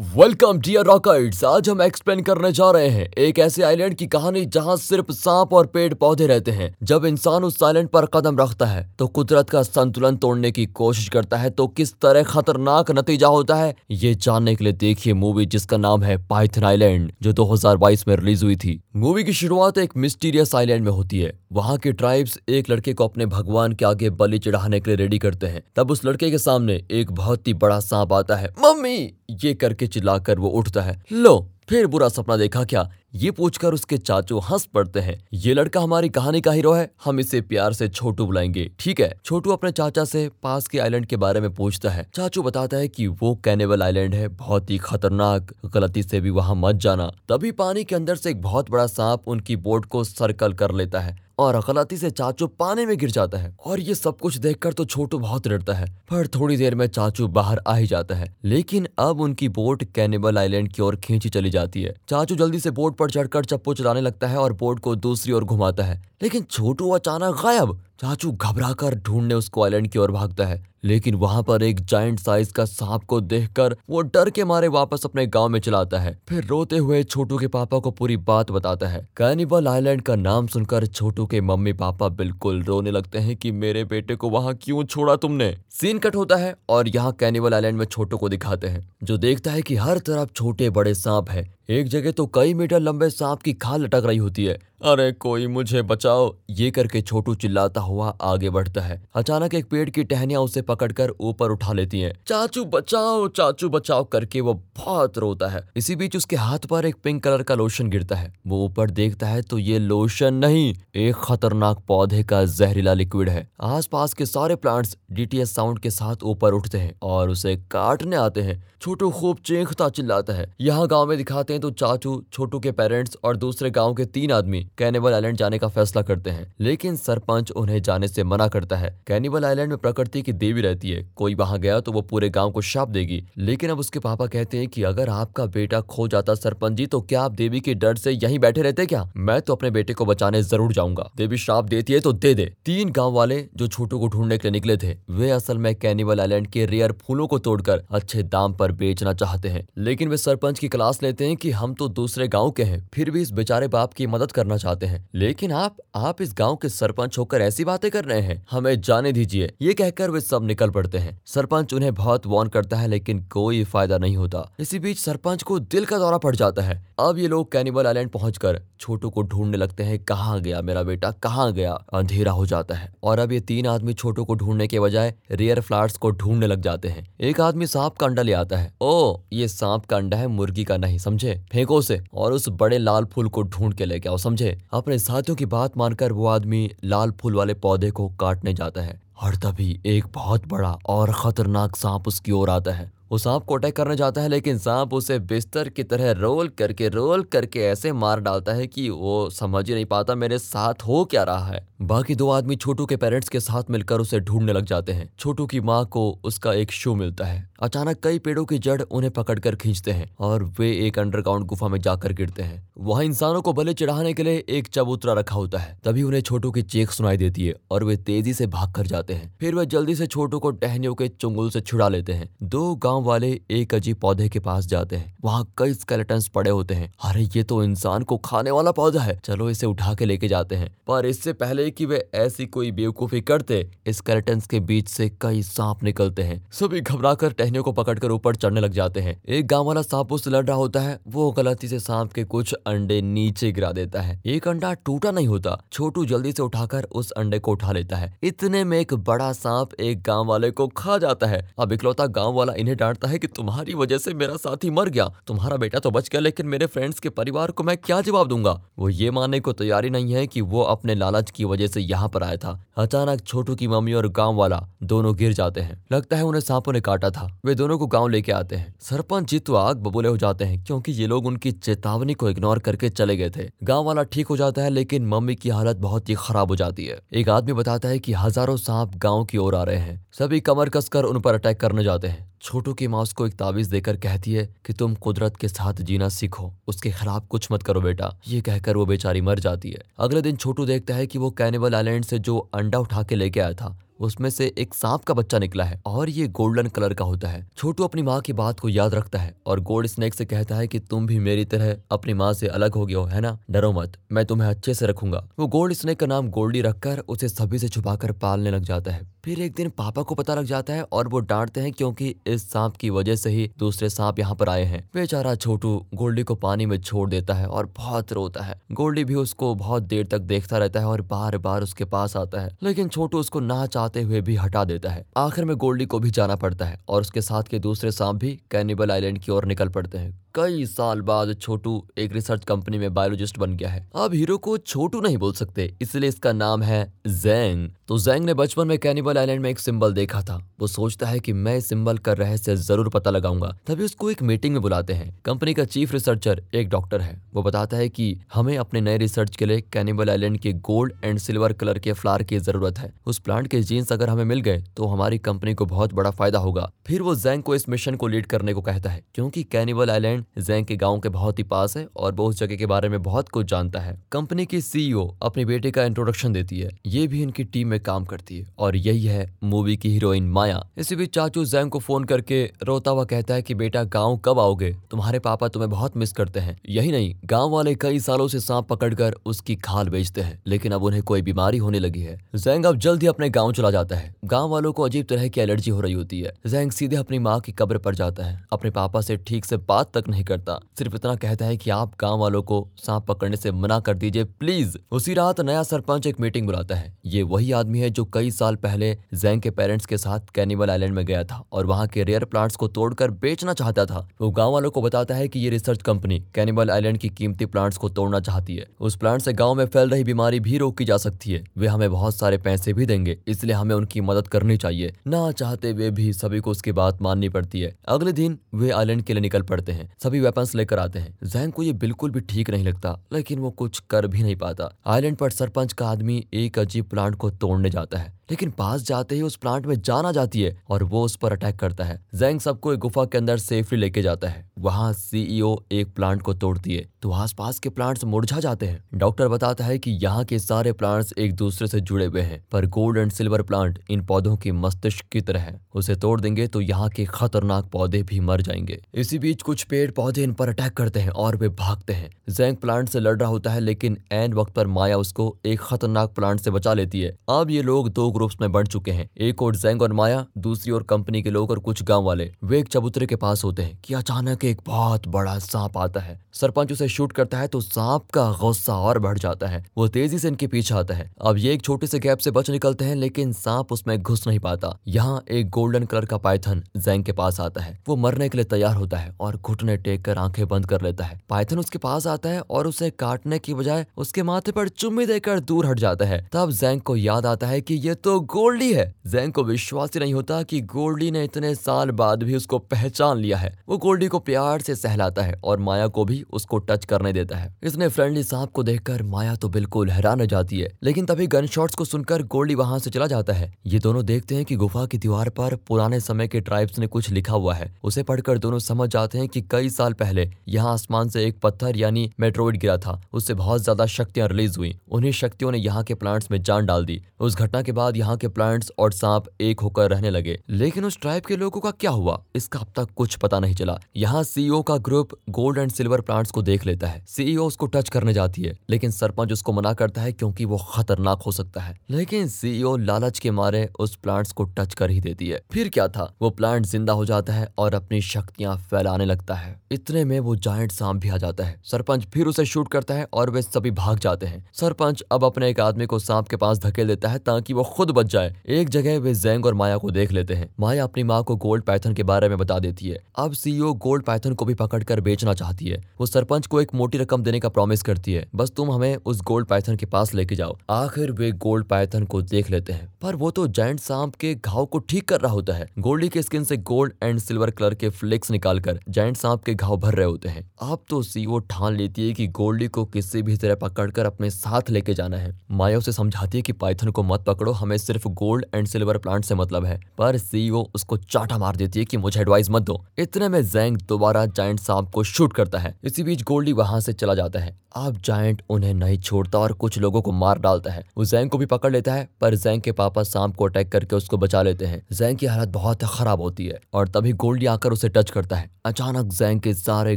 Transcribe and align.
Welcome 0.00 0.58
dear 0.58 0.84
रॉकर्ट्स 0.84 1.42
आज 1.44 1.68
हम 1.68 1.80
explain 1.82 2.20
करने 2.22 2.50
जा 2.52 2.70
रहे 2.70 2.88
हैं 2.88 3.08
एक 3.18 3.38
ऐसे 3.38 3.62
आइलैंड 3.62 3.94
की 3.94 4.06
कहानी 4.06 4.44
जहाँ 4.46 4.76
सिर्फ़ 4.76 5.10
सांप 5.12 5.52
और 5.52 5.66
पेड़ 5.66 5.94
पौधे 5.94 6.26
रहते 6.26 6.50
हैं। 6.50 6.74
जब 6.82 7.04
इंसान 7.04 7.44
उस 7.44 7.62
आइलैंड 7.62 7.88
पर 7.88 8.06
कदम 8.06 8.38
रखता 8.38 8.66
है 8.66 8.94
तो 8.98 9.06
कुदरत 9.06 9.50
का 9.50 9.62
संतुलन 9.62 10.16
तोड़ने 10.16 10.50
की 10.50 10.66
कोशिश 10.66 11.08
करता 11.08 11.36
है 11.36 11.50
तो 11.50 11.66
किस 11.68 11.92
तरह 11.92 12.22
खतरनाक 12.22 12.90
नतीजा 12.90 13.28
होता 13.28 13.54
है? 13.54 13.74
ये 13.90 14.14
जानने 14.14 14.54
के 14.56 14.64
लिए 14.64 14.72
देखिए 14.72 15.14
मूवी 15.14 15.46
जिसका 15.46 15.76
नाम 15.76 16.02
है 16.02 16.16
पाइथन 16.26 16.64
आइलैंड 16.64 17.12
जो 17.22 17.32
2022 17.32 18.08
में 18.08 18.16
रिलीज़ 18.16 18.44
हुई 18.44 18.56
थी। 18.56 18.80
मूवी 18.96 19.24
की 19.24 19.32
शुरुआत 19.32 19.78
एक 19.78 19.92
मिस्टीरियस 19.96 20.54
आइलैंड 20.54 20.84
में 20.84 20.92
होती 20.92 21.20
है। 21.20 21.38
वहाँ 21.52 21.78
के 21.78 21.92
ट्राइब्स 21.92 22.38
एक 22.48 22.70
लड़के 22.70 22.94
को 22.94 23.04
अपने 23.04 23.26
भगवान 23.26 23.72
के 23.72 23.84
आगे 23.84 24.10
बलि 24.10 24.38
चढ़ाने 24.38 24.80
के 24.80 24.90
लिए 24.90 24.96
रेडी 24.96 25.18
करते 25.18 25.46
हैं। 25.46 25.62
तब 25.76 25.90
उस 25.90 26.04
लड़के 26.04 26.30
के 26.30 26.38
सामने 26.38 26.84
एक 26.90 27.12
बहुत 27.12 27.48
ही 27.48 27.54
बड़ा 27.54 27.80
सांप 27.80 28.12
आता 28.12 28.36
है। 28.36 28.54
मम्मी! 28.64 29.14
ये 29.30 29.54
करके 29.54 29.86
चिल्लाकर 29.86 30.38
वो 30.38 30.48
उठता 30.48 30.82
है। 30.82 31.02
लो, 31.12 31.50
फिर 31.68 31.86
बुरा 31.86 32.08
सपना 32.08 32.36
देखा 32.36 32.64
क्या? 32.64 32.90
ये 33.14 33.30
पूछकर 33.30 33.74
उसके 33.74 33.98
चाचू 33.98 34.38
हंस 34.38 34.64
पड़ते 34.64 35.00
हैं। 35.00 35.18
ये 35.32 35.54
लड़का 35.54 35.80
हमारी 35.80 36.08
कहानी 36.08 36.40
का 36.40 36.52
हीरो 36.52 36.72
है, 36.72 36.90
हम 37.04 37.20
इसे 37.20 37.40
प्यार 37.40 37.72
से 37.72 37.88
छोटू 37.88 38.26
बुलाएँगे, 38.26 38.70
ठीक 38.78 39.00
है? 39.00 39.12
छोटू 39.24 39.50
अपने 39.50 39.70
चाचा 39.72 40.04
से 40.04 40.28
पास 40.42 40.66
के 40.66 40.78
आइलैंड 40.78 41.06
के 41.06 41.16
बारे 41.16 41.40
में 41.40 41.54
पूछता 41.54 41.90
है। 41.90 42.06
चाचू 42.14 42.42
बताता 42.42 42.76
है 42.76 42.88
कि 42.88 43.06
वो 43.06 43.34
कैनेबल 43.44 43.82
आइलैंड 43.82 44.14
है, 44.14 44.28
बहुत 44.28 44.70
ही 44.70 44.78
खतरनाक, 44.78 45.54
गलती 45.66 46.02
से 46.02 46.20
भी 46.20 46.30
वहाँ 46.30 46.54
मत 46.54 46.76
जाना। 46.76 47.10
तभी 47.28 47.50
पानी 47.52 47.84
के 47.84 47.94
अंदर 47.94 48.16
से 48.16 48.30
एक 48.30 48.40
बहुत 48.42 48.70
बड़ा 48.70 48.86
सांप 48.86 49.22
उनकी 49.26 49.56
बोट 49.56 49.84
को 49.84 50.04
सर्कल 50.04 50.52
कर 50.52 50.72
लेता 50.72 51.00
है 51.00 51.18
और 51.38 51.58
गलती 51.68 51.96
से 51.96 52.10
चाचू 52.10 52.46
पानी 52.46 52.84
में 52.86 52.96
गिर 52.98 53.10
जाता 53.10 53.38
है। 53.38 53.56
और 53.66 53.80
ये 53.80 53.94
सब 53.94 54.18
कुछ 54.18 54.36
देखकर 54.36 54.72
तो 54.72 54.84
छोटू 54.84 55.18
बहुत 55.18 55.46
डरता 55.48 55.72
है, 55.72 55.86
पर 56.10 56.26
थोड़ी 56.26 56.56
देर 56.56 56.74
में 56.74 56.86
चाचू 56.86 57.28
बाहर 57.28 57.60
आ 57.66 57.74
ही 57.74 57.86
जाता 57.86 58.14
है। 58.14 58.34
लेकिन 58.44 58.86
अब 58.98 59.20
उनकी 59.20 59.48
बोट 59.48 59.84
कैनिबल 59.84 60.38
आइलैंड 60.38 60.72
की 60.72 60.82
ओर 60.82 60.96
खींची 60.96 61.28
चली 61.28 61.50
जाती 61.50 61.82
है। 61.82 61.94
चाचू 62.08 62.34
जल्दी 62.34 62.60
से 62.60 62.70
बोट 62.70 62.96
पर 63.00 63.10
चढ़कर 63.10 63.44
चप्पू 63.44 63.74
चलाने 63.74 64.00
लगता 64.00 64.26
है 64.26 64.38
और 64.38 64.52
बोर्ड 64.52 64.80
को 64.80 64.94
दूसरी 64.96 65.32
ओर 65.32 65.44
घुमाता 65.44 65.84
है। 65.84 66.02
लेकिन 66.22 66.42
छोटू 66.42 66.90
अचानक 66.90 67.42
गायब। 67.42 67.78
चाचू 68.02 68.32
घबरा 68.32 68.72
कर 68.72 68.94
ढूँढने 68.94 69.34
उसको 69.34 69.64
आइलैंड 69.64 69.88
की 69.88 69.98
ओर 69.98 70.10
भागता 70.10 70.46
है। 70.46 70.69
लेकिन 70.84 71.14
वहाँ 71.14 71.42
पर 71.42 71.62
एक 71.62 71.80
जाइंट 71.80 72.20
साइज़ 72.20 72.52
का 72.52 72.64
सांप 72.64 73.04
को 73.04 73.20
देखकर 73.20 73.76
वो 73.90 74.00
डर 74.02 74.30
के 74.30 74.44
मारे 74.44 74.68
वापस 74.68 75.04
अपने 75.04 75.26
गाँव 75.26 75.48
में 75.48 75.58
चलाता 75.60 75.98
है। 75.98 76.18
फिर 76.28 76.44
रोते 76.44 76.76
हुए 76.76 77.02
छोटू 77.02 77.38
के 77.38 77.48
पापा 77.48 77.78
को 77.78 77.90
पूरी 77.90 78.16
बात 78.16 78.50
बताता 78.50 78.88
है। 78.88 79.06
कैनिबल 79.16 79.68
आइलैंड 79.68 80.02
का 80.02 80.16
नाम 80.16 80.46
सुनकर 80.46 80.86
छोटू 80.86 81.26
के 81.26 81.40
मम्मी 81.40 81.72
पापा 81.72 82.08
बिल्कुल 82.10 82.62
रोने 82.62 82.90
लगते 82.90 83.18
हैं 83.18 83.36
कि 83.36 83.52
मेरे 83.52 83.84
बेटे 83.84 84.16
को 84.16 84.30
वहाँ 84.30 84.54
क्यों 84.54 84.84
छोड़ा 84.84 85.16
तुमने? 85.16 85.54
सीन 85.70 85.98
कट 85.98 86.16
होता 86.16 86.36
है 86.36 86.54
और 86.68 86.88
यहाँ 86.88 87.12
कैनिबल 87.12 87.54
आइलैंड 87.54 87.78
में 87.78 87.84
छोटू 87.84 88.16
को 88.16 88.28
दिखाते 88.28 88.66
हैं, 88.66 88.88
जो 89.02 89.16
देखता 89.16 89.50
है 89.50 89.62
की 89.62 89.74
हर 89.74 89.98
तरफ़ 89.98 90.32
छोटे 90.32 90.70
बड़े 90.70 90.94
सांप 90.94 91.30
है। 91.30 91.48
एक 91.70 91.88
जगह 91.88 92.10
तो 92.10 92.26
कई 92.26 92.54
मीटर 92.54 92.80
लंबे 92.80 93.08
सांप 93.10 93.42
की 93.42 93.52
खाल 93.52 93.82
लटक 93.82 94.02
रही 94.06 94.18
होती 94.18 94.44
है। 94.44 94.54
अरे 94.84 95.10
कोई 95.12 95.46
मुझे 95.46 95.82
बचाओ! 95.82 96.34
ये 96.50 96.70
करके 96.70 97.02
छोटू 97.02 97.34
चिल्लाता 97.34 97.80
हुआ 97.80 98.08
आगे 98.22 98.50
बढ़ता 98.50 98.80
है। 98.80 99.02
अचानक 99.14 99.54
एक 99.54 99.68
पेड़ 99.70 99.88
की 99.90 100.04
टहनिया 100.04 100.40
उसे 100.40 100.62
पकड़कर 100.70 101.12
ऊपर 101.20 101.50
उठा 101.50 101.72
लेती 101.72 102.00
हैं। 102.00 102.12
चाचू 102.26 102.64
बचाओ 102.66 103.26
चाचू 103.28 103.68
बचाओ 103.68 104.04
करके 104.04 104.40
वो 104.40 104.54
बहुत 104.76 105.18
रोता 105.18 105.48
है। 105.48 105.62
इसी 105.76 105.96
बीच 105.96 106.16
उसके 106.16 106.36
हाथ 106.36 106.66
पर 106.66 106.86
एक 106.86 106.96
पिंक 107.04 107.22
कलर 107.24 107.42
का 107.42 107.54
लोशन 107.54 107.90
गिरता 107.90 108.16
है। 108.16 108.32
वो 108.46 108.64
ऊपर 108.64 108.90
देखता 108.90 109.26
है 109.26 109.42
तो 109.42 109.58
ये 109.58 109.78
लोशन 109.78 110.34
नहीं, 110.34 110.74
एक 110.96 111.14
खतरनाक 111.16 111.78
पौधे 111.88 112.22
का 112.22 112.44
जहरीला 112.46 112.94
लिक्विड 112.94 113.28
है। 113.28 113.48
आसपास 113.62 114.14
के 114.14 114.26
सारे 114.26 114.56
प्लांट्स 114.56 114.96
डीटीएस 115.12 115.54
साउंड 115.54 115.78
के 115.78 115.90
साथ 115.90 116.22
ऊपर 116.22 116.54
उठते 116.54 116.78
हैं 116.78 116.94
और 117.02 117.30
उसे 117.30 117.56
काटने 117.70 118.16
आते 118.16 118.42
हैं। 118.42 118.62
छोटू 118.82 119.10
खूब 119.10 119.38
चीखता 119.44 119.88
चिल्लाता 119.88 120.32
है। 120.32 120.46
यहाँ 120.60 120.86
गाँव 120.86 121.06
में 121.06 121.16
दिखाते 121.18 121.52
हैं 121.52 121.60
तो 121.62 121.70
चाचू, 121.70 122.22
छोटू 122.32 122.58
के 122.60 122.72
पेरेंट्स 122.72 123.16
और 123.24 123.36
दूसरे 123.36 123.70
गाँव 123.70 123.94
के 123.94 124.04
तीन 124.06 124.32
आदमी 124.32 124.62
कैनिबल 124.78 125.14
आइलैंड 125.14 125.36
जाने 125.36 125.58
का 125.58 125.68
फैसला 125.68 126.02
करते 126.02 126.30
हैं। 126.30 126.52
लेकिन 126.60 126.96
सरपंच 126.96 127.50
उन्हें 127.50 127.80
जाने 127.82 128.08
से 128.08 128.24
मना 128.24 128.48
करता 128.48 128.76
है। 128.76 128.98
कैनिबल 129.06 129.44
आइलैंड 129.44 129.68
में 129.68 129.78
प्रकृति 129.78 130.22
की 130.22 130.32
देवी 130.34 130.59
रहती 130.60 130.90
है। 130.90 131.02
कोई 131.16 131.34
वहाँ 131.34 131.58
गया 131.58 131.78
तो 131.80 131.92
वो 131.92 132.02
पूरे 132.02 132.28
गाँव 132.30 132.50
को 132.50 132.60
शाप 132.62 132.88
देगी। 132.88 133.22
लेकिन 133.38 133.70
अब 133.70 133.78
उसके 133.78 133.98
पापा 133.98 134.26
कहते 134.26 134.58
हैं 134.58 134.68
कि 134.68 134.82
अगर 134.82 135.08
आपका 135.08 135.46
बेटा 135.48 135.80
खो 135.80 136.06
जाता 136.08 136.34
सरपंच 136.34 136.72
जी 136.72 136.86
तो 136.86 137.00
क्या 137.00 137.22
आप 137.22 137.32
देवी 137.32 137.60
के 137.60 137.74
डर 137.74 137.96
से 137.96 138.12
यहीं 138.12 138.38
बैठे 138.38 138.62
रहते 138.62 138.86
क्या? 138.86 139.04
मैं 139.16 139.40
तो 139.40 139.54
अपने 139.54 139.70
बेटे 139.70 139.92
को 139.92 140.04
बचाने 140.06 140.42
ज़रूर 140.42 140.72
जाऊँगा। 140.72 141.10
देवी 141.16 141.36
श्राप 141.38 141.64
देती 141.64 141.92
है 141.92 142.00
तो 142.00 142.12
दे 142.12 142.34
दे। 142.34 142.44
तीन 142.64 142.90
गाँव 142.90 143.12
वाले 143.12 143.38
जो 143.56 143.66
छोटू 143.68 143.98
को 143.98 144.08
ढूँढने 144.08 144.38
के 144.38 144.48
लिए 144.48 144.52
निकले 144.52 144.76
थे, 144.76 144.96
वे 145.10 145.30
असल 145.30 145.58
में 145.58 145.74
कैनिबल 145.74 146.20
आइलैंड 146.20 146.46
के 146.46 146.66
रेयर 146.66 146.92
फूलों 147.00 147.26
को 147.26 147.38
तोड़कर 147.38 147.82
अच्छे 147.90 148.22
दाम 148.24 148.54
पर 148.54 148.72
बेचना 148.74 149.12
चाहते 149.14 149.48
हैं। 149.48 149.66
लेकिन 149.78 150.08
वे 150.08 150.16
सरपंच 150.16 150.58
की 150.58 150.68
क्लास 150.68 151.02
लेते 151.02 151.26
हैं 151.26 151.36
कि 151.36 151.50
हम 151.50 151.74
तो 151.74 151.88
दूसरे 151.90 152.28
गाँव 152.28 152.50
के 152.50 152.62
हैं, 152.62 152.88
फिर 152.94 153.10
भी 153.10 153.22
इस 153.22 153.30
बेचारे 153.32 153.68
बाप 153.68 153.92
की 153.92 154.06
मदद 154.06 154.32
करना 154.32 154.56
चाहते 154.56 154.86
हैं। 154.86 155.08
लेकिन 155.14 155.52
आप 155.52 155.76
आप 155.96 156.22
इस 156.22 156.34
गाँव 156.38 156.56
के 156.56 156.68
सरपंच 156.68 157.18
होकर 157.18 157.40
ऐसी 157.40 157.64
बातें 157.64 157.90
कर 157.90 158.04
रहे 158.04 158.20
हैं। 158.20 158.44
हमें 158.50 158.80
जाने 158.80 159.12
दीजिए। 159.12 159.52
ये 159.62 159.74
कहकर 159.74 160.10
वे 160.10 160.20
सब 160.20 160.42
निकल 160.50 160.70
पड़ते 160.70 160.98
हैं। 160.98 161.18
सरपंच 161.26 161.74
उन्हें 161.74 161.94
बहुत 161.94 162.26
वॉर्न 162.26 162.48
करता 162.48 162.76
है, 162.76 162.88
लेकिन 162.88 163.24
कोई 163.24 163.64
फ़ायदा 163.64 163.98
नहीं 163.98 164.16
होता। 164.16 164.48
इसी 164.60 164.78
बीच 164.78 164.98
सरपंच 164.98 165.42
को 165.42 165.58
दिल 165.58 165.84
का 165.84 165.98
दौरा 165.98 166.18
पड़ 166.18 166.36
जाता 166.36 166.62
है। 166.62 166.82
अब 167.00 167.18
ये 167.18 167.28
लोग 167.28 167.52
कैनिबल 167.52 167.86
आइलैंड 167.86 168.10
पहुंचकर 168.10 168.60
छोटू 168.80 169.10
को 169.10 169.22
ढूँढने 169.22 169.56
लगते 169.56 169.82
हैं, 169.82 169.98
कहाँ 170.04 170.40
गया 170.40 170.62
मेरा 170.62 170.82
बेटा? 170.82 171.10
कहाँ 171.10 171.52
गया? 171.52 171.72
अंधेरा 171.72 172.32
हो 172.32 172.46
जाता 172.46 172.74
है। 172.74 172.92
और 173.02 173.18
अब 173.18 173.32
ये 173.32 173.40
तीन 173.40 173.66
आदमी 173.66 173.94
छोटू 173.94 174.24
को 174.24 174.34
ढूँढने 174.34 174.66
के 174.66 174.80
बजाय 174.80 175.14
रेयर 175.30 175.60
फ्लावर्स 175.60 175.96
को 175.96 176.10
ढूँढने 176.10 176.46
लग 176.46 176.60
जाते 176.60 176.88
हैं। 176.88 177.14
एक 177.20 177.40
आदमी 177.40 177.66
सांप 177.66 177.96
का 177.96 178.06
अंडा 178.06 178.22
ले 178.22 178.32
आता 178.32 178.56
है। 178.56 178.72
ओ, 178.80 179.16
ये 179.32 179.48
सांप 179.48 179.86
का 179.86 179.96
अंडा 179.96 180.16
है, 180.16 180.26
मुर्गी 180.26 180.64
का 180.64 180.76
नहीं, 180.76 180.98
समझे? 180.98 181.42
फेंको 181.52 181.76
उसे 181.76 182.00
और 182.14 182.32
उस 182.32 182.48
बड़े 182.48 182.78
लाल 182.78 183.04
फूल 183.04 183.28
को 183.28 183.42
ढूंढ 183.42 183.74
के 183.74 183.84
लेके 183.84 184.08
आओ, 184.08 184.16
समझे? 184.16 184.58
अपने 184.72 184.98
साथियों 184.98 185.36
की 185.36 185.46
बात 185.46 185.76
मानकर 185.76 186.12
वो 186.12 186.26
आदमी 186.26 186.70
लाल 186.84 187.10
फूल 187.10 187.34
वाले 187.34 187.54
पौधे 187.54 187.90
को 187.90 188.08
काटने 188.08 188.52
जाता 188.52 188.80
है। 188.80 189.00
और 189.22 189.36
तभी 189.36 189.80
एक 189.86 190.04
बहुत 190.14 190.46
बड़ा 190.46 190.78
और 190.86 191.12
खतरनाक 191.12 191.76
सांप 191.76 192.08
उसकी 192.08 192.32
ओर 192.32 192.50
आता 192.50 192.72
है। 192.72 192.99
वो 193.10 193.18
सांप 193.18 193.44
को 193.44 193.54
अटैक 193.54 193.76
करने 193.76 193.96
जाता 193.96 194.20
है, 194.20 194.28
लेकिन 194.28 194.58
सांप 194.58 194.92
उसे 194.94 195.18
बिस्तर 195.18 195.68
की 195.68 195.82
तरह 195.82 196.10
रोल 196.12 196.48
करके 196.48 196.88
रोल 196.88 197.22
करके 197.22 197.60
ऐसे 197.60 197.92
मार 197.92 198.20
डालता 198.20 198.52
है 198.52 198.66
कि 198.66 198.88
वो 198.90 199.30
समझ 199.30 199.68
ही 199.68 199.74
नहीं 199.74 199.84
पाता 199.84 200.14
मेरे 200.14 200.38
साथ 200.38 200.82
हो 200.82 201.04
क्या 201.04 201.22
रहा 201.22 201.46
है। 201.46 201.68
बाकी 201.82 202.14
दो 202.14 202.28
आदमी 202.30 202.56
छोटू 202.56 202.86
के 202.86 202.96
पेरेंट्स 202.96 203.28
के 203.28 203.40
साथ 203.40 203.70
मिलकर 203.70 204.00
उसे 204.00 204.20
ढूँढने 204.20 204.52
लग 204.52 204.64
जाते 204.64 204.92
हैं। 204.92 205.10
छोटू 205.18 205.46
की 205.46 205.60
माँ 205.60 205.84
को 205.86 206.20
उसका 206.24 206.52
एक 206.52 206.72
शो 206.72 206.94
मिलता 206.94 207.24
है। 207.24 207.48
अचानक 207.62 208.00
कई 208.02 208.18
पेड़ों 208.18 208.44
की 208.44 208.58
जड़ 208.58 208.82
उन्हें 208.82 209.12
पकड़कर 209.12 209.54
खींचते 209.54 209.90
हैं 209.90 210.10
और 210.20 210.44
वे 210.58 210.70
एक 210.86 210.98
अंडरग्राउंड 210.98 211.46
गुफा 211.46 211.68
में 211.68 211.78
जाकर 211.80 212.12
गिरते 212.12 212.42
हैं। 212.42 212.68
वहाँ 212.78 213.04
इंसानों 213.04 213.42
को 213.42 213.52
बले 213.52 213.74
चढ़ाने 213.74 214.12
के 214.14 214.22
लिए 214.22 214.44
एक 214.48 214.68
चबूतरा 214.68 215.12
रखा 215.12 215.36
होता 215.36 215.58
है। 215.58 215.78
तभी 215.84 216.02
उन्हें 216.02 216.20
छोटू 216.20 216.50
की 216.50 216.62
चेख 216.62 216.90
सुनाई 216.90 217.16
देती 217.16 217.46
है 217.46 217.54
और 217.70 217.84
वे 217.84 217.96
तेज़ी 217.96 218.34
से 218.34 218.46
भाग 218.46 218.72
कर 218.72 218.86
जाते 218.86 219.14
हैं। 219.14 219.34
फिर 219.40 219.54
वे 219.54 219.66
जल्दी 219.66 219.94
से 219.94 220.06
छोटू 220.06 220.38
को 220.38 220.50
टहनियों 220.50 220.94
के 220.94 221.08
चुंगल 221.08 221.50
से 221.50 221.60
छुड़ा 221.60 221.88
लेते 221.88 222.12
हैं। 222.12 222.28
दो 222.42 222.74
गाँव 222.74 222.99
वाले 223.04 223.40
एक 223.50 223.74
अजीब 223.74 223.96
पौधे 223.96 224.28
के 224.28 224.40
पास 224.40 224.66
जाते 224.66 224.96
हैं। 224.96 225.16
वहाँ 225.24 225.52
कई 225.58 225.74
स्केलेटन 225.74 226.20
पड़े 226.34 226.50
होते 226.50 226.74
हैं। 226.74 226.94
अरे, 227.04 227.22
ये 227.22 227.42
तो 227.42 227.64
इंसान 227.64 228.02
को 228.02 228.18
खाने 228.18 228.50
वाला 228.50 228.70
पौधा 228.70 229.00
है। 229.00 229.20
चलो, 229.24 229.50
इसे 229.50 229.66
उठा 229.66 229.94
के 229.94 230.04
लेके 230.04 230.28
जाते 230.28 230.56
हैं। 230.56 230.76
पर 230.86 231.06
इससे 231.06 231.32
पहले 231.32 231.70
कि 231.70 231.86
वे 231.86 232.10
ऐसी 232.14 232.46
कोई 232.46 232.72
बेवकूफ़ी 232.72 233.20
करते 233.20 233.70
स्केलेटन 233.88 234.40
के 234.40 234.60
बीच 234.60 234.88
से 234.88 235.08
कई 235.20 235.42
सांप 235.42 235.82
निकलते 235.82 236.22
हैं। 236.22 236.48
सभी 236.52 236.80
घबरा 236.80 237.14
कर 237.14 237.32
टहनियों 237.32 237.64
को 237.64 237.72
पकड़कर 237.72 238.10
ऊपर 238.10 238.36
चढ़ने 238.36 238.60
लग 238.60 238.72
जाते 238.72 239.00
हैं। 239.00 239.22
एक 239.28 239.46
गाँव 239.46 239.64
वाला 239.64 239.82
सांप 239.82 240.12
उससे 240.12 240.30
लड़ 240.30 240.44
रहा 240.44 240.56
होता 240.56 240.80
है। 240.80 241.00
वो 241.08 241.32
गलती 241.32 241.68
से 241.68 241.80
सांप 241.80 242.12
के 242.12 242.24
कुछ 242.24 242.52
अंडे 242.52 243.02
नीचे 243.02 243.52
गिरा 243.52 243.72
देता 243.72 244.00
है। 244.00 244.22
एक 244.26 244.48
अंडा 244.48 244.74
टूटा 244.74 245.10
नहीं 245.10 245.26
होता। 245.26 245.62
छोटू 245.72 246.04
जल्दी 246.04 246.32
से 246.32 246.42
उठाकर 246.42 246.84
उस 246.84 247.10
अंडे 247.10 247.38
को 247.38 247.50
उठा 247.50 247.72
लेता 247.72 247.96
है। 247.96 248.18
इतने 248.22 248.64
में 248.64 248.80
एक 248.80 248.94
बड़ा 248.94 249.32
सांप 249.32 249.70
एक 249.80 250.02
गाँव 250.02 250.26
वाले 250.26 250.50
को 250.50 250.68
खा 250.68 250.98
जाता 250.98 251.26
है। 251.26 251.54
अब 251.58 251.72
इकलौता 251.72 252.06
गाँव 252.06 252.32
वाला 252.32 252.52
इन्हें 252.52 252.76
डांटता 252.90 253.08
है 253.08 253.18
की 253.18 253.26
तुम्हारी 253.26 253.74
वजह 253.74 253.98
से 253.98 254.12
मेरा 254.14 254.36
साथी 254.36 254.70
मर 254.70 254.88
गया। 254.88 255.04
तुम्हारा 255.26 255.56
बेटा 255.56 255.78
तो 255.78 255.90
बच 255.90 256.08
गया, 256.08 256.20
लेकिन 256.20 256.46
मेरे 256.46 256.66
फ्रेंड्स 256.66 257.00
के 257.00 257.08
परिवार 257.10 257.50
को 257.50 257.62
मैं 257.62 257.76
क्या 257.78 258.00
जवाब 258.00 258.28
दूँगा? 258.28 258.52
वो 258.78 258.88
ये 258.90 259.10
मानने 259.10 259.40
को 259.40 259.52
तैयारी 259.52 259.90
नहीं 259.90 260.14
है 260.14 260.26
कि 260.26 260.40
वो 260.40 260.62
अपने 260.62 260.94
लालच 260.94 261.30
की 261.30 261.44
वजह 261.44 261.66
से 261.66 261.80
यहाँ 261.80 262.08
पर 262.08 262.22
आया 262.22 262.36
था। 262.36 262.58
अचानक 262.76 263.20
छोटू 263.20 263.54
की 263.54 263.68
मम्मी 263.68 263.92
और 263.92 264.08
गाँव 264.10 264.34
वाला 264.34 264.60
दोनों 264.82 265.14
गिर 265.16 265.32
जाते 265.32 265.60
हैं। 265.60 265.84
लगता 265.92 266.16
है 266.16 266.22
उन्हें 266.22 266.40
सांपों 266.40 266.72
ने 266.72 266.80
काटा 266.80 267.10
था। 267.10 267.28
वे 267.46 267.54
दोनों 267.54 267.78
को 267.78 267.86
गाँव 267.86 268.08
लेके 268.08 268.32
आते 268.32 268.56
हैं। 268.56 268.74
सरपंच 268.80 269.30
जितु 269.30 269.54
आग 269.54 269.76
बबूले 269.76 270.08
हो 270.08 270.16
जाते 270.16 270.44
हैं, 270.44 270.62
क्योंकि 270.64 270.92
ये 270.92 271.06
लोग 271.06 271.26
उनकी 271.26 271.52
चेतावनी 271.52 272.14
को 272.14 272.30
इग्नोर 272.30 272.58
करके 272.58 272.88
चले 272.90 273.16
गए 273.16 273.30
थे। 273.30 273.48
गाँव 273.62 273.84
वाला 273.84 274.02
ठीक 274.02 274.26
हो 274.26 274.36
जाता 274.36 274.62
है, 274.62 274.70
लेकिन 274.70 275.06
मम्मी 275.06 275.34
की 275.34 275.48
हालत 275.48 275.76
बहुत 275.78 276.08
ही 276.08 276.14
खराब 276.18 276.48
हो 276.48 276.56
जाती 276.56 276.84
है। 276.84 276.98
एक 277.12 277.28
आदमी 277.28 277.52
बताता 277.52 277.88
है 277.88 277.98
की 277.98 278.12
हज़ारों 278.12 278.56
सांप 278.56 278.96
गाँव 278.96 279.24
की 279.24 279.38
ओर 279.38 279.54
आ 279.54 279.62
रहे 279.62 279.78
हैं। 279.78 280.00
सभी 280.18 280.40
कमर 280.40 280.68
कसकर 280.68 281.04
उन 281.04 281.20
पर 281.20 281.34
अटैक 281.34 281.60
करने 281.60 281.84
जाते 281.84 282.08
हैं। 282.08 282.28
छोटू 282.42 282.72
की 282.80 282.88
माँ 282.88 283.02
उसको 283.02 283.26
एक 283.26 283.34
ताबीज 283.34 283.68
देकर 283.68 283.96
कहती 283.98 284.32
है 284.32 284.46
कि 284.66 284.72
तुम 284.72 284.94
कुदरत 284.94 285.36
के 285.36 285.48
साथ 285.48 285.82
जीना 285.82 286.08
सीखो, 286.08 286.52
उसके 286.66 286.90
खिलाफ 286.90 287.26
कुछ 287.26 287.48
मत 287.52 287.62
करो 287.62 287.80
बेटा। 287.80 288.16
ये 288.28 288.40
कहकर 288.40 288.76
वो 288.76 288.86
बेचारी 288.86 289.20
मर 289.20 289.38
जाती 289.38 289.70
है। 289.70 289.82
अगले 289.98 290.22
दिन 290.22 290.36
छोटू 290.36 290.66
देखता 290.66 290.94
है 290.94 291.06
कि 291.06 291.18
वो 291.18 291.30
कैनिबल 291.30 291.74
आइलैंड 291.74 292.04
से 292.04 292.18
जो 292.18 292.38
अंडा 292.54 292.78
उठा 292.78 293.02
के 293.02 293.14
लेके 293.14 293.40
आया 293.40 293.52
था 293.52 293.78
उसमें 294.00 294.30
से 294.30 294.52
एक 294.58 294.74
सांप 294.74 295.04
का 295.04 295.14
बच्चा 295.14 295.38
निकला 295.38 295.64
है 295.64 295.80
और 295.86 296.10
ये 296.10 296.28
गोल्डन 296.28 296.66
कलर 296.66 296.94
का 296.94 297.04
होता 297.04 297.28
है। 297.28 297.46
छोटू 297.56 297.84
अपनी 297.84 298.02
माँ 298.02 298.20
की 298.20 298.32
बात 298.32 298.60
को 298.60 298.68
याद 298.68 298.94
रखता 298.94 299.18
है 299.18 299.34
और 299.46 299.60
गोल्ड 299.60 299.86
स्नेक 299.86 300.14
से 300.14 300.24
कहता 300.24 300.56
है 300.56 300.66
कि 300.66 300.78
तुम 300.78 301.06
भी 301.06 301.18
मेरी 301.18 301.44
तरह 301.44 301.76
अपनी 301.90 302.14
माँ 302.14 302.32
से 302.32 302.46
अलग 302.46 302.74
हो 302.74 302.86
गए 302.86 302.94
हो, 302.94 303.04
है 303.04 303.20
ना? 303.20 303.38
डरो 303.50 303.72
मत, 303.72 303.92
मैं 304.12 304.24
तुम्हें 304.24 304.48
अच्छे 304.48 304.74
से 304.74 304.86
रखूँगा। 304.86 305.28
वो 305.38 305.46
गोल्ड 305.46 305.72
स्नेक 305.72 306.00
का 306.00 306.06
नाम 306.06 306.28
गोल्डी 306.28 306.60
रखकर 306.60 306.98
उसे 306.98 307.28
सभी 307.28 307.58
से 307.58 307.68
छुपाकर 307.68 308.12
पालने 308.12 308.50
लग 308.50 308.62
जाता 308.62 308.90
है। 308.90 309.08
फिर 309.24 309.40
एक 309.40 309.54
दिन 309.54 309.68
पापा 309.68 310.02
को 310.02 310.14
पता 310.14 310.34
लग 310.34 310.44
जाता 310.44 310.72
है 310.72 310.82
और 310.82 311.08
वो 311.08 311.18
डांटते 311.18 311.60
हैं 311.60 311.72
क्योंकि 311.72 312.14
इस 312.26 312.50
सांप 312.50 312.76
की 312.76 312.90
वजह 312.90 313.16
से 313.16 313.30
ही 313.30 313.50
दूसरे 313.58 313.90
सांप 313.90 314.18
यहाँ 314.18 314.34
पर 314.34 314.48
आए 314.48 314.64
हैं। 314.64 314.90
बेचारा 314.94 315.34
छोटू 315.34 315.86
गोल्डी 315.94 316.22
को 316.22 316.34
पानी 316.34 316.66
में 316.66 316.80
छोड़ 316.80 317.10
देता 317.10 317.34
है 317.34 317.46
और 317.46 317.66
बहुत 317.76 318.12
रोता 318.12 318.42
है। 318.42 318.60
गोल्डी 318.72 319.04
भी 319.04 319.14
उसको 319.14 319.54
बहुत 319.54 319.82
देर 319.82 320.06
तक 320.06 320.18
देखता 320.18 320.58
रहता 320.58 320.80
है 320.80 320.86
और 320.86 321.00
बार 321.00 321.38
बार 321.38 321.62
उसके 321.62 321.84
पास 321.84 322.16
आता 322.16 322.40
है। 322.40 322.56
लेकिन 322.62 322.88
छोटू 322.88 323.18
उसको 323.18 323.40
ना 323.40 323.66
चाहते 323.90 324.02
हुए 324.02 324.20
भी 324.20 324.36
हटा 324.36 324.64
देता 324.64 324.90
है। 324.90 325.04
आखिर 325.16 325.44
में 325.44 325.56
गोल्डी 325.56 325.86
को 325.86 325.98
भी 325.98 326.10
जाना 326.10 326.36
पड़ता 326.36 326.64
है 326.64 326.78
और 326.88 327.00
उसके 327.00 327.20
साथ 327.20 327.42
के 327.42 327.58
दूसरे 327.58 327.90
सांप 327.92 328.16
भी 328.16 328.38
कैनिबल 328.50 328.90
आइलैंड 328.90 329.18
की 329.18 329.32
ओर 329.32 329.44
निकल 329.44 329.68
पड़ते 329.68 329.98
हैं। 329.98 330.29
कई 330.34 330.64
साल 330.66 331.00
बाद 331.02 331.32
छोटू 331.34 331.72
एक 331.98 332.12
रिसर्च 332.12 332.44
कंपनी 332.44 332.78
में 332.78 332.92
बायोलॉजिस्ट 332.94 333.38
बन 333.38 333.56
गया 333.56 333.68
है। 333.68 333.80
अब 333.96 334.14
हीरो 334.14 334.36
को 334.38 334.56
छोटू 334.58 335.00
नहीं 335.00 335.16
बोल 335.18 335.32
सकते, 335.32 335.72
इसलिए 335.82 336.08
इसका 336.08 336.32
नाम 336.32 336.62
है 336.62 336.92
जैंग। 337.06 337.68
तो 337.88 337.98
जैंग 337.98 338.24
ने 338.24 338.34
बचपन 338.34 338.68
में 338.68 338.78
कैनिबल 338.78 339.18
आइलैंड 339.18 339.40
में 339.42 339.48
एक 339.50 339.58
सिंबल 339.58 339.92
देखा 339.92 340.20
था। 340.22 340.36
वो 340.60 340.66
सोचता 340.66 341.06
है 341.06 341.18
कि 341.20 341.32
मैं 341.32 341.56
इस 341.56 341.68
सिंबल 341.68 341.98
का 341.98 342.12
रहस्य 342.12 342.56
ज़रूर 342.56 342.88
पता 342.88 343.10
लगाऊँगा। 343.10 343.48
तभी 343.66 343.84
उसको 343.84 344.10
एक 344.10 344.22
मीटिंग 344.22 344.52
में 344.54 344.60
बुलाते 344.62 344.92
हैं। 344.92 345.10
कंपनी 345.24 345.54
का 345.54 345.64
चीफ 345.66 345.92
रिसर्चर 345.92 346.42
एक 346.54 346.68
डॉक्टर 346.68 347.00
है। 347.00 347.20
वो 347.34 347.42
बताता 347.42 347.76
है 347.76 347.88
की 347.88 348.16
हमें 348.34 348.56
अपने 348.58 348.80
नए 348.80 348.96
रिसर्च 348.98 349.36
के 349.36 349.46
लिए 349.46 349.60
कैनिबल 349.72 350.10
आइलैंड 350.10 350.38
के 350.38 350.52
गोल्ड 350.52 350.92
एंड 351.04 351.18
सिल्वर 351.18 351.52
कलर 351.54 351.78
के 351.78 351.92
फ्लावर 351.92 352.22
की 352.22 352.38
ज़रूरत 352.40 352.78
है। 352.78 352.92
उस 353.06 353.18
प्लांट 353.20 353.48
के 353.48 353.60
जीन्स 353.62 353.92
अगर 353.92 354.10
हमें 354.10 354.24
मिल 354.24 354.40
गए 354.40 354.62
तो 354.76 354.86
हमारी 354.86 355.18
कंपनी 355.20 355.54
को 355.54 355.66
बहुत 355.66 355.94
बड़ा 355.94 356.10
फ़ायदा 356.12 356.38
होगा। 356.38 356.70
फिर 356.86 357.02
वो 357.02 357.14
जैंग 357.16 357.42
को 357.42 357.54
इस 357.54 357.68
मिशन 357.68 357.94
को 357.94 358.08
लीड 358.08 358.26
करने 358.26 358.54
को 358.54 358.60
कहता 358.62 358.90
है, 358.90 359.02
क्योंकि 359.14 359.42
कैनिबल 359.44 359.90
आइलैंड 359.90 360.19
जैंग 360.38 360.66
के 360.66 360.76
गाँव 360.76 360.98
के 361.00 361.08
बहुत 361.08 361.38
ही 361.38 361.44
पास 361.44 361.76
है 361.76 361.86
और 361.96 362.14
वो 362.14 362.26
उस 362.26 362.38
जगह 362.38 362.56
के 362.56 362.66
बारे 362.66 362.88
में 362.88 363.02
बहुत 363.02 363.28
कुछ 363.28 363.46
जानता 363.46 363.80
है। 363.80 363.96
कंपनी 364.12 364.46
की 364.46 364.60
सीईओ 364.60 365.06
अपने 365.22 365.44
बेटे 365.44 365.70
का 365.70 365.84
इंट्रोडक्शन 365.84 366.32
देती 366.32 366.60
है। 366.60 366.70
ये 366.86 367.06
भी 367.06 367.22
इनकी 367.22 367.44
टीम 367.44 367.68
में 367.68 367.78
काम 367.80 368.04
करती 368.04 368.38
है 368.38 368.46
और 368.58 368.76
यही 368.76 369.04
है 369.04 369.28
मूवी 369.44 369.76
की 369.76 369.90
हीरोइन 369.90 370.28
माया। 370.28 370.62
इसी 370.78 370.96
बीच 370.96 371.14
चाचू 371.14 371.44
जैंग 371.44 371.70
को 371.70 371.78
फ़ोन 371.78 372.04
करके 372.04 372.42
रोता 372.62 372.90
हुआ 372.90 373.04
कहता 373.04 373.34
है 373.34 373.42
कि 373.42 373.54
बेटा 373.54 373.84
गाँव 373.84 374.16
कब 374.16 374.38
आओगे? 374.38 374.72
तुम्हारे 374.90 375.18
पापा 375.18 375.48
तुम्हें 375.48 375.70
बहुत 375.70 375.96
मिस 375.96 376.12
करते 376.12 376.40
हैं। 376.40 376.58
यही 376.68 376.92
नहीं, 376.92 377.14
गाँव 377.24 377.50
वाले 377.50 377.74
कई 377.74 378.00
सालों 378.00 378.28
से 378.28 378.40
सांप 378.40 378.68
पकड़कर 378.68 379.14
उसकी 379.26 379.56
खाल 379.56 379.88
बेचते 379.88 380.20
हैं, 380.20 380.40
लेकिन 380.46 380.72
अब 380.72 380.84
उन्हें 380.84 381.02
कोई 381.02 381.22
बीमारी 381.22 381.58
होने 381.58 381.78
लगी 381.78 382.00
है। 382.00 382.18
जैंग 382.36 382.66
अब 382.66 382.76
जल्द 382.76 383.02
ही 383.02 383.08
अपने 383.08 383.28
गाँव 383.30 383.52
चला 383.52 383.70
जाता 383.70 383.96
है। 383.96 384.14
गाँव 384.24 384.50
वालों 384.50 384.72
को 384.72 384.82
अजीब 384.82 385.06
तरह 385.06 385.28
की 385.28 385.40
एलर्जी 385.40 385.70
हो 385.70 385.80
रही 385.80 385.92
होती 385.92 386.20
है। 386.20 386.32
जैंग 386.46 386.70
सीधे 386.70 386.96
अपनी 386.96 387.18
माँ 387.18 387.38
की 387.40 387.52
कब्र 387.52 387.78
पर 387.78 387.94
जाता 387.94 388.24
है। 388.24 388.38
अपने 388.52 388.70
पापा 388.70 389.00
से 389.00 389.16
ठीक 389.16 389.44
से 389.44 389.56
बात 389.58 389.90
तक 389.94 390.08
नहीं 390.10 390.24
करता। 390.24 390.58
सिर्फ़ 390.78 390.94
इतना 390.94 391.14
कहता 391.14 391.44
है 391.44 391.56
कि 391.56 391.70
आप 391.70 391.92
गाँव 392.00 392.18
वालों 392.18 392.42
को 392.42 392.66
सांप 392.76 393.06
पकड़ने 393.06 393.36
से 393.36 393.52
मना 393.52 393.78
कर 393.80 393.94
दीजिए, 393.94 394.24
प्लीज़। 394.24 394.76
उसी 394.90 395.14
रात 395.14 395.40
नया 395.40 395.62
सरपंच 395.62 396.06
एक 396.06 396.20
मीटिंग 396.20 396.46
बुलाता 396.46 396.74
है। 396.74 396.92
ये 397.06 397.22
वही 397.22 397.52
आदमी 397.52 397.80
है 397.80 397.90
जो 397.90 398.04
कई 398.04 398.30
साल 398.30 398.56
पहले 398.56 398.96
जैंग 399.14 399.42
के 399.42 399.50
पेरेंट्स 399.50 399.86
के 399.86 399.98
साथ 399.98 400.30
कैनिबल 400.34 400.70
आइलैंड 400.70 400.94
में 400.94 401.04
गया 401.06 401.22
था 401.24 401.42
और 401.52 401.66
वहाँ 401.66 401.86
के 401.86 402.04
रेयर 402.04 402.24
प्लांट्स 402.24 402.56
को 402.56 402.68
तोड़कर 402.68 403.10
बेचना 403.20 403.52
चाहता 403.52 403.84
था। 403.86 404.08
वो 404.20 404.30
गाँव 404.30 404.52
वालों 404.52 404.70
को 404.70 404.82
बताता 404.82 405.14
है 405.14 405.28
की 405.28 405.40
ये 405.40 405.50
रिसर्च 405.50 405.82
कंपनी 405.82 406.18
कैनिबल 406.34 406.70
आइलैंड 406.70 406.98
की 406.98 407.08
कीमती 407.08 407.46
प्लांट्स 407.46 407.76
को 407.76 407.88
तोड़ना 407.88 408.20
चाहती 408.20 408.56
है। 408.56 408.66
उस 408.80 408.96
प्लांट 408.96 409.22
से 409.22 409.32
गाँव 409.32 409.54
में 409.54 409.64
फैल 409.66 409.90
रही 409.90 410.04
बीमारी 410.04 410.40
भी 410.40 410.58
रोकी 410.58 410.84
जा 410.84 410.96
सकती 410.96 411.32
है। 411.32 411.42
वे 411.58 411.66
हमें 411.66 411.90
बहुत 411.90 412.14
सारे 412.14 412.38
पैसे 412.38 412.72
भी 412.72 412.86
देंगे, 412.86 413.18
इसलिए 413.28 413.54
हमें 413.54 413.74
उनकी 413.74 414.00
मदद 414.00 414.28
करनी 414.28 414.56
चाहिए। 414.56 414.92
ना 415.06 415.30
चाहते 415.32 415.72
वे 415.72 415.90
भी 415.90 416.12
सभी 416.12 416.40
को 416.40 416.50
उसकी 416.50 416.72
बात 416.72 417.02
माननी 417.02 417.28
पड़ती 417.28 417.60
है। 417.60 417.74
अगले 417.88 418.12
दिन 418.12 418.38
वे 418.54 418.70
आइलैंड 418.70 419.02
के 419.02 419.12
लिए 419.12 419.20
निकल 419.20 419.42
पड़ते 419.42 419.72
हैं। 419.72 419.92
सभी 420.00 420.20
वेपन्स 420.20 420.54
लेकर 420.54 420.78
आते 420.78 420.98
हैं। 420.98 421.18
जैंग 421.24 421.52
को 421.52 421.62
ये 421.62 421.72
बिल्कुल 421.72 422.10
भी 422.10 422.20
ठीक 422.20 422.50
नहीं 422.50 422.64
लगता, 422.64 422.98
लेकिन 423.12 423.38
वो 423.38 423.50
कुछ 423.50 423.78
कर 423.90 424.06
भी 424.06 424.22
नहीं 424.22 424.36
पाता। 424.36 424.70
आइलैंड 424.86 425.16
पर 425.16 425.30
सरपंच 425.30 425.72
का 425.72 425.88
आदमी 425.88 426.26
एक 426.34 426.58
अजीब 426.58 426.84
प्लांट 426.84 427.14
को 427.14 427.30
तोड़ने 427.30 427.70
जाता 427.70 427.98
है। 427.98 428.19
लेकिन 428.30 428.50
पास 428.50 428.82
जाते 428.82 429.14
ही 429.14 429.22
उस 429.22 429.36
प्लांट 429.36 429.66
में 429.66 429.80
जान 429.80 430.12
जाती 430.12 430.42
है 430.42 430.56
और 430.70 430.82
वो 430.82 431.04
उस 431.04 431.16
पर 431.16 431.32
अटैक 431.32 431.56
करता 431.56 431.84
है। 431.84 432.00
जैंग 432.14 432.40
सबको 432.40 432.72
एक 432.72 432.78
गुफा 432.78 433.04
के 433.04 433.18
अंदर 433.18 433.38
सेफली 433.38 433.78
लेके 433.78 434.02
जाता 434.02 434.28
है। 434.28 434.48
वहाँ 434.58 434.92
सीईओ 434.92 435.56
एक 435.72 435.94
प्लांट 435.94 436.22
को 436.22 436.34
तोड़ती 436.34 436.74
है। 436.74 436.88
तो 437.02 437.10
आसपास 437.10 437.58
के 437.58 437.68
प्लांट्स 437.68 438.04
मुरझा 438.04 438.40
जाते 438.40 438.66
हैं। 438.66 438.84
डॉक्टर 438.94 439.28
बताता 439.28 439.64
है 439.64 439.78
कि 439.78 439.90
यहाँ 439.90 440.24
के 440.24 440.38
सारे 440.38 440.72
प्लांट्स 440.72 441.12
एक 441.18 441.34
दूसरे 441.34 441.66
से 441.66 441.80
जुड़े 441.80 442.06
हुए 442.06 442.20
हैं। 442.20 442.44
पर 442.52 442.66
गोल्ड 442.66 442.98
एंड 442.98 443.12
सिल्वर 443.12 443.42
प्लांट 443.42 443.78
इन 443.90 444.04
पौधों 444.06 444.36
की 444.36 444.52
मस्तिष्क 444.52 445.04
की 445.12 445.20
तरह 445.20 445.40
है। 445.40 445.60
उसे 445.74 445.94
तोड़ 445.94 446.20
देंगे 446.20 446.46
तो 446.46 446.60
यहाँ 446.60 446.88
के 446.88 447.04
खतरनाक 447.04 447.64
पौधे 447.64 448.02
भी 448.02 448.20
मर 448.20 448.40
जाएँगे। 448.40 448.80
इसी 448.94 449.18
बीच 449.18 449.42
कुछ 449.42 449.62
पेड़ 449.62 449.90
पौधे 449.90 450.22
इन 450.22 450.32
पर 450.32 450.48
अटैक 450.48 450.72
करते 450.72 451.00
हैं 451.00 451.10
और 451.10 451.36
वे 451.36 451.48
भागते 451.48 451.92
हैं। 451.92 452.10
जैंग 452.30 452.56
प्लांट 452.56 452.88
से 452.88 453.00
लड़ 453.00 453.16
रहा 453.18 453.28
होता 453.28 453.50
है 453.50 453.60
लेकिन 453.60 453.98
एन 454.12 454.32
वक्त 454.32 454.52
पर 454.52 454.66
माया 454.66 454.98
उसको 454.98 455.36
एक 455.46 455.60
खतरनाक 455.60 456.10
प्लांट 456.10 456.40
से 456.40 456.50
बचा 456.50 456.74
लेती 456.74 457.00
है। 457.00 457.16
अब 457.28 457.50
ये 457.50 457.62
लोग 457.62 457.88
दो 457.88 458.10
ग्रुप्स 458.20 458.36
में 458.40 458.50
बढ़ 458.52 458.66
चुके 458.66 458.90
हैं। 458.90 459.08
एक 459.18 459.42
और 459.42 459.56
जैंग 459.56 459.82
और 459.82 459.92
माया 459.92 460.24
दूसरी 460.38 460.72
ओर 460.72 460.82
कंपनी 460.82 461.22
के 461.22 461.30
लोग 461.30 461.50
और 461.50 461.58
कुछ 461.58 461.82
गाँव 461.82 462.04
वाले। 462.04 462.30
वे 462.44 462.58
एक 462.58 462.68
चबूतरे 462.68 463.06
के 463.06 463.16
पास 463.16 463.44
होते 463.44 463.62
हैं 463.62 463.78
कि 463.84 463.94
अचानक 463.94 464.44
एक 464.44 464.60
बहुत 464.66 465.06
बड़ा 465.08 465.38
सांप 465.38 465.78
आता 465.78 466.00
है। 466.00 466.18
सरपंच 466.32 466.72
उसे 466.72 466.88
शूट 466.88 467.12
करता 467.12 467.38
है 467.38 467.48
तो 467.48 467.60
सांप 467.60 468.10
का 468.14 468.24
गुस्सा 468.32 468.74
और 468.74 468.98
बढ़ 468.98 469.18
जाता 469.18 469.46
है। 469.46 469.64
वो 469.78 469.86
तेज़ी 469.88 470.18
से 470.18 470.28
इनके 470.28 470.46
पीछे 470.46 470.74
आता 470.74 470.94
है। 470.94 471.10
अब 471.20 471.38
ये 471.38 471.52
एक 471.52 471.62
छोटे 471.62 471.86
से 471.86 471.98
गैप 471.98 472.18
से 472.18 472.30
बच 472.30 472.50
निकलते 472.50 472.84
हैं, 472.84 472.94
लेकिन 472.96 473.32
सांप 473.32 473.72
उसमें 473.72 473.96
घुस 473.98 474.26
नहीं 474.26 474.38
पाता। 474.38 474.76
यहाँ 474.88 475.22
एक 475.30 475.48
गोल्डन 475.50 475.84
कलर 475.84 476.04
का 476.04 476.16
पाइथन 476.18 476.62
जैंग 476.76 477.04
के 477.04 477.12
पास 477.12 477.40
आता 477.40 477.60
है। 477.60 477.78
वो 477.88 477.96
मरने 477.96 478.28
के 478.28 478.38
लिए 478.38 478.44
तैयार 478.44 478.76
होता 478.76 478.96
है 478.96 479.14
और 479.20 479.36
घुटने 479.36 479.76
टेक 479.76 480.04
कर 480.04 480.18
आँखें 480.18 480.46
बंद 480.48 480.66
कर 480.66 480.82
लेता 480.82 481.04
है। 481.04 481.20
पाइथन 481.30 481.58
उसके 481.58 481.78
पास 481.78 482.06
आता 482.06 482.28
है 482.28 482.40
और 482.40 482.66
उसे 482.66 482.90
काटने 482.90 483.38
की 483.38 483.54
बजाय 483.54 483.86
उसके 483.96 484.22
माथे 484.22 484.52
पर 484.52 484.68
चुम्मी 484.68 485.06
देकर 485.06 485.40
दूर 485.40 485.66
हट 485.66 485.78
जाता 485.78 486.04
है। 486.04 486.20
तब 486.32 486.50
जैंग 486.50 486.80
को 486.80 486.96
याद 486.96 487.26
आता 487.26 487.46
है 487.46 487.60
कि 487.60 487.74
ये 487.76 487.94
तो 487.94 488.09
गोल्डी 488.20 488.72
है। 488.72 488.84
जैंग 489.06 489.32
को 489.32 489.42
विश्वास 489.44 489.90
ही 489.94 490.00
नहीं 490.00 490.14
होता 490.14 490.42
कि 490.42 490.60
गोल्डी 490.62 491.10
ने 491.10 491.22
इतने 491.24 491.54
साल 491.54 491.90
बाद 491.92 492.22
भी 492.22 492.34
उसको 492.36 492.58
पहचान 492.60 493.18
लिया 493.18 493.36
है। 493.38 493.52
वो 493.68 493.78
गोल्डी 493.78 494.06
को 494.08 494.18
प्यार 494.20 494.60
से 494.60 494.74
सहलाता 494.76 495.22
है 495.22 495.34
और 495.44 495.58
माया 495.60 495.86
को 495.88 496.04
भी 496.04 496.22
उसको 496.32 496.58
टच 496.60 496.84
करने 496.84 497.12
देता 497.12 497.36
है। 497.36 497.54
इसने 497.62 497.88
फ्रेंडली 497.88 498.22
सांप 498.22 498.52
को 498.52 498.62
देखकर 498.62 499.02
माया 499.04 499.34
तो 499.34 499.48
बिल्कुल 499.48 499.90
हैरान 499.90 500.20
हो 500.20 500.26
जाती 500.26 500.60
है, 500.60 500.70
लेकिन 500.82 501.06
तभी 501.06 501.26
गन 501.28 501.46
शॉट्स 501.48 501.74
को 501.74 501.84
सुनकर 501.84 502.22
गोल्डी 502.24 502.54
वहाँ 502.54 502.78
से 502.78 502.90
चला 502.90 503.06
जाता 503.06 503.32
है। 503.32 503.52
ये 503.66 503.78
दोनों 503.78 504.04
देखते 504.04 504.34
हैं 504.34 504.44
कि 504.44 504.56
गुफा 504.56 504.84
की 504.86 504.98
दीवार 504.98 505.28
पर 505.30 505.56
पुराने 505.68 506.00
समय 506.00 506.28
के 506.28 506.40
ट्राइब्स 506.40 506.78
ने 506.78 506.86
कुछ 506.88 507.10
लिखा 507.10 507.32
हुआ 507.32 507.54
है। 507.54 507.72
उसे 507.84 508.02
पढ़कर 508.02 508.38
दोनों 508.38 508.58
समझ 508.60 508.88
जाते 508.90 509.18
हैं 509.18 509.28
कि 509.28 509.42
कई 509.50 509.70
साल 509.70 509.92
पहले 509.94 510.30
यहाँ 510.48 510.72
आसमान 510.72 511.08
से 511.08 511.24
एक 511.26 511.38
पत्थर 511.42 511.76
यानी 511.76 512.10
मेट्रोइड 512.20 512.56
गिरा 512.56 512.76
था। 512.78 513.00
उससे 513.12 513.34
बहुत 513.34 513.62
ज़्यादा 513.62 513.86
शक्तियाँ 513.88 514.28
रिलीज़ 514.28 514.58
हुई। 514.58 514.74
उन्हीं 514.90 515.12
शक्तियों 515.14 515.50
ने 515.52 515.58
यहाँ 515.58 515.82
के 515.84 515.94
प्लांट्स 515.94 516.30
में 516.30 516.42
जान 516.42 516.66
डाल 516.66 516.84
दी। 516.84 517.00
उस 517.20 517.36
घटना 517.36 517.62
के 517.62 517.72
बाद 517.72 517.96
यहाँ 518.00 518.16
के 518.16 518.28
प्लांट्स 518.30 518.70
और 518.78 518.92
सांप 518.92 519.24
एक 519.40 519.60
होकर 519.60 519.90
रहने 519.90 520.10
लगे। 520.10 520.38
लेकिन 520.50 520.84
उस 520.84 520.98
ट्राइब 521.00 521.24
के 521.24 521.36
लोगों 521.36 521.60
का 521.60 521.70
क्या 521.70 521.90
हुआ? 521.90 522.20
इसका 522.36 522.60
अब 522.60 522.72
तक 522.76 522.92
कुछ 522.96 523.14
पता 523.16 523.38
नहीं 523.40 523.54
चला। 523.54 523.78
यहाँ 523.96 524.22
सीईओ 524.24 524.60
का 524.62 524.76
group 524.80 525.16
gold 525.30 525.58
and 525.58 525.70
silver 525.70 526.00
plants 526.00 526.30
को 526.30 526.42
देख 526.42 526.66
लेता 526.66 526.86
है। 526.86 527.02
सीईओ 527.08 527.46
उसको 527.46 527.66
टच 527.66 527.88
करने 527.88 528.12
जाती 528.12 528.42
है, 528.42 528.56
लेकिन 528.70 528.90
सरपंच 528.90 529.32
उसको 529.32 529.52
मना 529.52 529.72
करता 529.72 530.02
है 530.02 530.12
क्योंकि 530.12 530.44
वो 530.44 530.58
खतरनाक 530.70 531.22
हो 531.22 531.32
सकता 531.32 531.60
है। 531.60 531.76
लेकिन 531.90 532.28
सीईओ 532.28 532.76
लालच 532.76 533.18
के 533.18 533.30
मारे 533.30 533.68
उस 533.78 533.94
प्लांट्स 533.96 534.32
को 534.32 534.44
टच 534.50 534.74
कर 534.74 534.90
ही 534.90 535.00
देती 535.00 535.28
है। 535.28 535.40
फिर 535.52 535.68
क्या 535.68 535.88
था? 535.88 536.12
वो 536.22 536.30
प्लांट 536.30 536.66
ज़िंदा 536.66 536.92
हो 536.92 537.04
जाता 537.04 537.32
है 537.32 537.48
और 537.58 537.74
अपनी 537.74 538.00
शक्तियाँ 538.02 538.56
फैलाने 538.70 539.04
लगता 539.04 539.34
है। 539.34 539.58
इतने 539.72 540.04
में 540.04 540.18
वो 540.20 540.36
जायंट 540.38 540.72
सांप 540.72 540.96
भी 540.96 541.08
आ 541.08 541.16
जाता 541.16 541.44
है। 541.44 541.60
सरपंच 541.64 542.06
फिर 542.06 542.26
उसे 542.26 542.44
शूट 542.44 542.68
करता 542.68 542.94
है 542.94 543.06
और 543.14 543.30
वे 543.30 543.42
सभी 543.42 543.70
भाग 543.72 543.98
जाते 543.98 544.26
हैं। 544.26 544.44
सरपंच 544.54 545.02
अब 545.12 545.24
अपने 545.24 545.48
एक 545.50 545.60
आदमी 545.60 545.86
को 545.86 545.98
सांप 545.98 546.28
के 546.28 546.36
पास 546.36 546.58
धकेल 546.58 546.88
देता 546.88 547.08
है 547.08 547.18
ताकि 547.20 547.52
वो 547.52 547.62
खुद 547.66 547.89
बच 547.92 548.06
जाए। 548.06 548.34
एक 548.46 548.68
जगह 548.68 548.98
वे 548.98 549.14
जैंग 549.14 549.46
और 549.46 549.54
माया 549.54 549.76
को 549.76 549.90
देख 549.90 550.12
लेते 550.12 550.34
हैं। 550.34 550.48
माया 550.60 550.84
अपनी 550.84 551.02
माँ 551.02 551.22
को 551.24 551.36
गोल्ड 551.36 551.62
पैथन 551.62 551.94
के 551.94 552.02
बारे 552.02 552.28
में 552.28 552.36
बता 552.38 552.58
देती 552.58 552.88
है। 552.88 553.02
अब 553.16 553.32
सीईओ 553.32 553.72
गोल्ड 553.74 554.02
पैथन 554.02 554.34
को 554.34 554.44
भी 554.44 554.54
पकड़कर 554.54 555.00
बेचना 555.00 555.34
चाहती 555.34 555.66
है। 555.66 555.82
वो 556.00 556.06
सरपंच 556.06 556.46
को 556.46 556.60
एक 556.60 556.74
मोटी 556.74 556.98
रकम 556.98 557.22
देने 557.22 557.40
का 557.40 557.48
प्रॉमिस 557.48 557.82
करती 557.82 558.12
है। 558.12 558.28
बस 558.34 558.50
तुम 558.50 558.70
हमें 558.70 558.96
उस 558.96 559.20
गोल्ड 559.20 559.46
पाइथन 559.46 559.76
के 559.76 559.86
पास 559.86 560.14
लेके 560.14 560.34
जाओ। 560.34 560.56
आखिर 560.70 561.12
वे 561.12 561.32
गोल्ड 561.32 561.66
पाइथन 561.66 562.04
को 562.04 562.22
देख 562.22 562.50
लेते 562.50 562.72
हैं। 562.72 562.88
पर 563.02 563.16
वो 563.16 563.30
तो 563.30 563.46
जायंट 563.46 563.80
सांप 563.80 564.14
के 564.14 564.34
घाव 564.34 564.66
को 564.66 564.78
ठीक 564.78 565.08
कर 565.08 565.20
रहा 565.20 565.32
होता 565.32 565.52
है। 565.52 565.68
गोल्डी 565.78 566.08
के 566.08 566.22
स्किन 566.22 566.44
से 566.44 566.56
गोल्ड 566.56 566.92
एंड 567.02 567.18
सिल्वर 567.18 567.50
कलर 567.50 567.74
के 567.74 567.88
फ्लेक्स 567.88 568.30
निकालकर 568.30 568.80
जायंट 568.88 569.16
सांप 569.16 569.44
के 569.44 569.54
घाव 569.54 569.76
भर 569.76 569.94
रहे 569.94 570.06
होते 570.06 570.28
हैं। 570.28 570.50
अब 570.62 570.84
तो 570.88 571.02
सीओ 571.02 571.38
ठान 571.38 571.76
लेती 571.76 572.08
है 572.08 572.14
कि 572.14 572.26
गोल्डी 572.26 572.68
को 572.68 572.84
किसी 572.84 573.22
भी 573.22 573.36
तरह 573.36 573.54
पकड़कर 573.54 574.06
अपने 574.06 574.30
साथ 574.30 574.70
लेके 574.70 574.94
जाना 574.94 575.16
है। 575.16 575.38
माया 575.50 575.78
उसे 575.78 575.92
समझाती 575.92 576.38
है 576.38 576.42
कि 576.42 576.52
पाइथन 576.52 576.90
को 576.90 577.02
मत 577.02 577.20
पकड़ो, 577.20 577.52
हमें 577.52 577.69
हमें 577.70 577.78
सिर्फ़ 577.78 578.08
गोल्ड 578.08 578.44
एंड 578.54 578.66
सिल्वर 578.66 578.98
प्लांट 578.98 579.24
से 579.24 579.34
मतलब 579.34 579.64
है। 579.64 579.80
पर 579.98 580.18
सीईओ 580.18 580.66
उसको 580.74 580.96
चाटा 580.96 581.38
मार 581.38 581.56
देती 581.56 581.78
है 581.78 581.84
कि 581.84 581.96
मुझे 581.96 582.20
एडवाइस 582.20 582.50
मत 582.50 582.62
दो। 582.62 582.86
इतने 582.98 583.28
में 583.28 583.42
जैंग 583.42 583.76
दोबारा 583.76 584.26
जायंट 584.26 584.60
सांप 584.60 584.90
को 584.90 585.04
शूट 585.04 585.32
करता 585.32 585.58
है। 585.58 585.78
इसी 585.84 586.02
बीच 586.02 586.22
गोल्डी 586.22 586.52
वहाँ 586.52 586.80
से 586.80 586.92
चला 586.92 587.14
जाता 587.14 587.40
है। 587.40 587.60
अब 587.76 587.96
जायंट 587.96 588.42
उन्हें 588.50 588.74
नहीं 588.74 588.98
छोड़ता 588.98 589.38
और 589.38 589.52
कुछ 589.52 589.78
लोगों 589.78 590.02
को 590.02 590.12
मार 590.12 590.38
डालता 590.38 590.72
है। 590.72 590.84
वो 590.96 591.04
जैंग 591.04 591.30
को 591.30 591.38
भी 591.38 591.46
पकड़ 591.46 591.72
लेता 591.72 591.94
है, 591.94 592.08
पर 592.20 592.34
जैंग 592.34 592.62
के 592.62 592.72
पापा 592.72 593.02
सांप 593.02 593.36
को 593.36 593.44
अटैक 593.44 593.72
करके 593.72 593.96
उसको 593.96 594.16
बचा 594.16 594.42
लेते 594.42 594.66
हैं। 594.66 594.86
जैंग 594.92 595.18
की 595.18 595.26
हालत 595.26 595.48
बहुत 595.48 595.84
खराब 595.84 596.20
होती 596.20 596.46
है 596.46 596.60
और 596.72 596.88
तभी 596.88 597.12
गोल्डी 597.12 597.46
आकर 597.46 597.72
उसे 597.72 597.88
टच 597.88 598.10
करता 598.10 598.36
है। 598.36 598.50
अचानक 598.64 599.06
जैंग 599.12 599.40
के 599.40 599.54
सारे 599.54 599.96